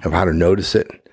of 0.03 0.11
how 0.13 0.25
to 0.25 0.33
notice 0.33 0.73
it, 0.73 1.04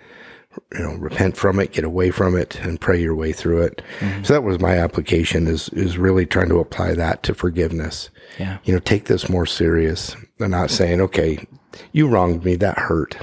you 0.73 0.81
know, 0.81 0.95
repent 0.95 1.37
from 1.37 1.59
it, 1.61 1.73
get 1.73 1.85
away 1.85 2.11
from 2.11 2.37
it, 2.37 2.59
and 2.61 2.81
pray 2.81 3.01
your 3.01 3.15
way 3.15 3.33
through 3.33 3.63
it. 3.63 3.83
Mm-hmm. 4.01 4.25
So 4.25 4.33
that 4.33 4.43
was 4.43 4.61
my 4.61 4.77
application 4.77 5.47
is 5.47 5.69
is 5.71 5.99
really 5.99 6.27
trying 6.27 6.49
to 6.49 6.59
apply 6.59 6.95
that 6.95 7.23
to 7.25 7.35
forgiveness. 7.35 8.11
Yeah. 8.39 8.59
You 8.65 8.75
know, 8.75 8.81
take 8.81 9.05
this 9.05 9.29
more 9.29 9.47
serious. 9.47 10.17
They're 10.39 10.49
not 10.49 10.71
saying, 10.71 11.01
okay, 11.01 11.47
you 11.93 12.09
wronged 12.09 12.45
me, 12.45 12.57
that 12.57 12.79
hurt. 12.79 13.17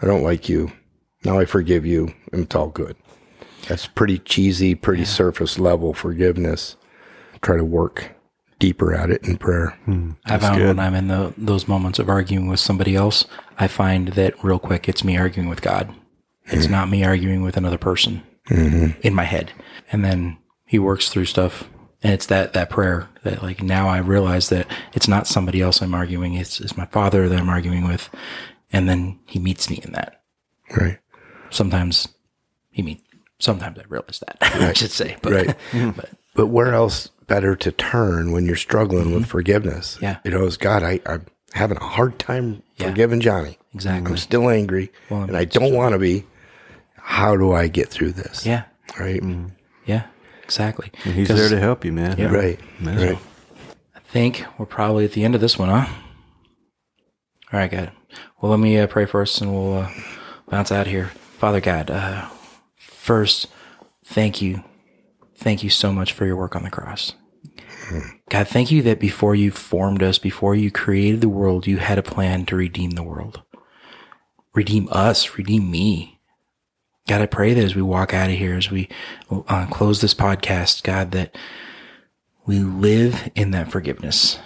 I 0.00 0.06
don't 0.06 0.22
like 0.22 0.48
you. 0.48 0.72
Now 1.24 1.38
I 1.38 1.44
forgive 1.44 1.84
you, 1.84 2.14
and 2.32 2.44
it's 2.44 2.54
all 2.54 2.68
good. 2.68 2.96
That's 3.68 3.86
pretty 3.86 4.18
cheesy, 4.18 4.74
pretty 4.74 5.04
surface 5.04 5.58
level 5.58 5.92
forgiveness. 5.92 6.76
Try 7.42 7.56
to 7.56 7.64
work 7.64 8.12
deeper 8.58 8.94
at 8.94 9.10
it 9.10 9.22
in 9.24 9.36
prayer. 9.36 9.78
Hmm. 9.84 10.12
I 10.26 10.38
found 10.38 10.60
when 10.60 10.78
I'm 10.78 10.94
in 10.94 11.08
the, 11.08 11.32
those 11.36 11.68
moments 11.68 11.98
of 11.98 12.08
arguing 12.08 12.48
with 12.48 12.60
somebody 12.60 12.96
else, 12.96 13.26
I 13.58 13.68
find 13.68 14.08
that 14.08 14.42
real 14.42 14.58
quick 14.58 14.88
it's 14.88 15.04
me 15.04 15.16
arguing 15.16 15.48
with 15.48 15.62
God. 15.62 15.94
It's 16.50 16.68
not 16.68 16.88
me 16.88 17.04
arguing 17.04 17.42
with 17.42 17.56
another 17.56 17.78
person 17.78 18.22
in 18.48 19.14
my 19.14 19.24
head. 19.24 19.52
And 19.92 20.04
then 20.04 20.38
he 20.66 20.78
works 20.78 21.08
through 21.08 21.26
stuff. 21.26 21.64
And 22.02 22.12
it's 22.12 22.26
that, 22.26 22.52
that 22.52 22.70
prayer 22.70 23.08
that 23.24 23.42
like 23.42 23.62
now 23.62 23.88
I 23.88 23.98
realize 23.98 24.48
that 24.50 24.66
it's 24.94 25.08
not 25.08 25.26
somebody 25.26 25.60
else 25.60 25.82
I'm 25.82 25.94
arguing. 25.94 26.34
It's, 26.34 26.60
it's 26.60 26.76
my 26.76 26.86
father 26.86 27.28
that 27.28 27.38
I'm 27.38 27.48
arguing 27.48 27.86
with. 27.88 28.08
And 28.72 28.88
then 28.88 29.18
he 29.26 29.38
meets 29.38 29.68
me 29.68 29.80
in 29.82 29.92
that. 29.92 30.22
Right. 30.76 30.98
Sometimes 31.50 32.06
he 32.70 32.82
meet, 32.82 33.02
sometimes 33.38 33.78
I 33.78 33.82
realize 33.88 34.20
that 34.20 34.36
I 34.42 34.72
should 34.74 34.90
say, 34.92 35.16
but, 35.22 35.32
Right. 35.32 35.56
but 35.96 36.10
But 36.34 36.46
where 36.48 36.72
else 36.74 37.08
better 37.26 37.56
to 37.56 37.72
turn 37.72 38.30
when 38.32 38.46
you're 38.46 38.56
struggling 38.56 39.12
with 39.14 39.26
forgiveness? 39.26 39.96
Mm-hmm. 39.96 40.04
Yeah. 40.04 40.18
You 40.24 40.30
know, 40.30 40.48
God, 40.58 40.82
I, 40.82 41.00
I'm 41.04 41.26
having 41.52 41.78
a 41.78 41.84
hard 41.84 42.18
time 42.18 42.62
Yeah. 42.76 42.88
forgiving 42.90 43.20
Johnny. 43.20 43.58
Exactly. 43.74 44.10
I'm 44.12 44.16
still 44.18 44.48
angry 44.48 44.92
Well, 45.10 45.22
and 45.22 45.36
I 45.36 45.44
don't 45.44 45.74
want 45.74 45.94
to 45.94 45.98
be. 45.98 46.24
How 47.08 47.36
do 47.36 47.52
I 47.52 47.68
get 47.68 47.88
through 47.88 48.12
this? 48.12 48.44
yeah, 48.46 48.64
Right. 48.98 49.22
yeah, 49.86 50.04
exactly. 50.44 50.90
And 51.04 51.14
he's 51.14 51.26
'Cause- 51.28 51.38
there 51.38 51.48
to 51.48 51.58
help 51.58 51.84
you, 51.84 51.92
man. 51.92 52.16
Right. 52.32 52.60
That's 52.80 53.02
Right. 53.02 53.18
I 53.96 54.00
think 54.00 54.44
we're 54.58 54.66
probably 54.66 55.04
at 55.04 55.12
the 55.12 55.24
end 55.24 55.34
of 55.34 55.40
this 55.40 55.58
one, 55.58 55.68
huh? 55.70 55.86
All 57.52 57.58
right, 57.60 57.70
God. 57.70 57.92
Well, 58.40 58.50
let 58.50 58.60
me 58.60 58.78
uh, 58.78 58.86
pray 58.86 59.06
first 59.06 59.40
and 59.40 59.52
we'll 59.52 59.78
uh, 59.78 59.88
bounce 60.50 60.70
out 60.70 60.86
here. 60.86 61.06
Father 61.38 61.60
God, 61.60 61.90
uh, 61.90 62.26
first, 62.76 63.46
thank 64.04 64.40
you. 64.42 64.62
Thank 65.36 65.62
you 65.62 65.70
so 65.70 65.92
much 65.92 66.12
for 66.12 66.26
your 66.26 66.36
work 66.36 66.54
on 66.56 66.62
the 66.62 66.70
cross. 66.70 67.14
God, 68.28 68.48
thank 68.48 68.70
you 68.70 68.82
that 68.82 69.00
before 69.00 69.34
you 69.34 69.50
formed 69.50 70.02
us, 70.02 70.18
before 70.18 70.54
you 70.54 70.70
created 70.70 71.22
the 71.22 71.28
world, 71.28 71.66
you 71.66 71.78
had 71.78 71.96
a 71.96 72.02
plan 72.02 72.44
to 72.46 72.56
redeem 72.56 72.90
the 72.90 73.02
world. 73.02 73.40
Redeem 74.54 74.88
us, 74.92 75.38
redeem 75.38 75.70
me. 75.70 76.17
God, 77.08 77.22
I 77.22 77.26
pray 77.26 77.54
that 77.54 77.64
as 77.64 77.74
we 77.74 77.82
walk 77.82 78.12
out 78.12 78.30
of 78.30 78.36
here, 78.36 78.54
as 78.54 78.70
we 78.70 78.88
uh, 79.30 79.66
close 79.66 80.00
this 80.00 80.14
podcast, 80.14 80.82
God, 80.82 81.10
that 81.12 81.34
we 82.46 82.60
live 82.60 83.30
in 83.34 83.50
that 83.52 83.72
forgiveness 83.72 84.38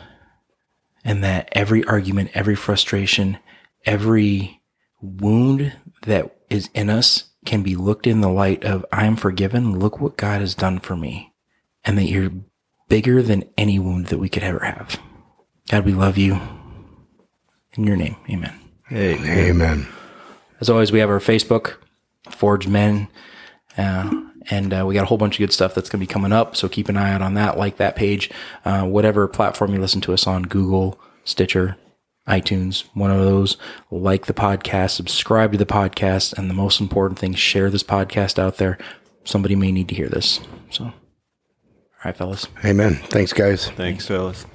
and 1.05 1.23
that 1.25 1.49
every 1.53 1.85
argument, 1.85 2.31
every 2.35 2.55
frustration, 2.55 3.39
every 3.85 4.63
wound 5.01 5.73
that 6.03 6.37
is 6.49 6.71
in 6.73 6.89
us 6.89 7.31
can 7.45 7.63
be 7.63 7.75
looked 7.75 8.07
in 8.07 8.21
the 8.21 8.29
light 8.29 8.65
of 8.65 8.87
I 8.93 9.07
am 9.07 9.17
forgiven. 9.17 9.79
Look 9.79 10.01
what 10.01 10.17
God 10.17 10.41
has 10.41 10.55
done 10.55 10.79
for 10.79 10.97
me. 10.97 11.33
And 11.85 11.99
that 11.99 12.05
you're 12.05 12.31
bigger 12.89 13.23
than 13.23 13.45
any 13.59 13.81
wound 13.81 14.07
that 14.07 14.19
we 14.19 14.29
could 14.29 14.45
ever 14.45 14.61
have. 14.61 15.01
God, 15.69 15.85
we 15.85 15.93
love 15.93 16.17
you. 16.17 16.41
In 17.75 17.85
your 17.85 17.97
name, 17.97 18.17
amen. 18.31 18.61
Hey, 18.89 19.49
Amen. 19.49 19.89
As 20.61 20.71
always, 20.71 20.93
we 20.93 21.01
have 21.01 21.11
our 21.11 21.19
Facebook, 21.19 21.77
Forge 22.35 22.67
Men, 22.67 23.09
uh, 23.77 24.11
and 24.51 24.73
uh, 24.73 24.85
we 24.87 24.95
got 24.95 25.05
a 25.05 25.07
whole 25.07 25.19
bunch 25.19 25.37
of 25.37 25.39
good 25.39 25.53
stuff 25.53 25.75
that's 25.75 25.89
going 25.89 26.01
to 26.01 26.07
be 26.07 26.13
coming 26.13 26.33
up. 26.33 26.57
So 26.57 26.69
keep 26.69 26.89
an 26.89 26.97
eye 26.97 27.13
out 27.13 27.23
on 27.23 27.35
that. 27.35 27.59
Like 27.59 27.77
that 27.77 27.97
page, 27.97 28.31
uh, 28.65 28.83
whatever 28.83 29.29
platform 29.29 29.73
you 29.73 29.81
listen 29.81 30.01
to 30.03 30.13
us 30.13 30.27
on, 30.27 30.45
Google, 30.45 31.01
Stitcher, 31.25 31.77
iTunes, 32.27 32.85
one 32.95 33.11
of 33.11 33.19
those. 33.19 33.57
Like 33.91 34.27
the 34.27 34.35
podcast, 34.35 34.91
subscribe 34.91 35.53
to 35.53 35.59
the 35.59 35.67
podcast, 35.67 36.33
and 36.37 36.49
the 36.49 36.55
most 36.55 36.81
important 36.81 37.19
thing, 37.19 37.35
share 37.35 37.71
this 37.71 37.83
podcast 37.83 38.39
out 38.39 38.57
there. 38.59 38.79
Somebody 39.25 39.55
may 39.55 39.73
need 39.73 39.89
to 39.89 39.95
hear 39.95 40.09
this. 40.09 40.41
So, 40.71 40.85
all 40.85 40.93
right, 42.05 42.17
fellas. 42.17 42.49
Amen. 42.65 42.95
Thanks, 42.95 43.33
guys. 43.33 43.69
thanks, 43.71 44.07
fellas. 44.07 44.47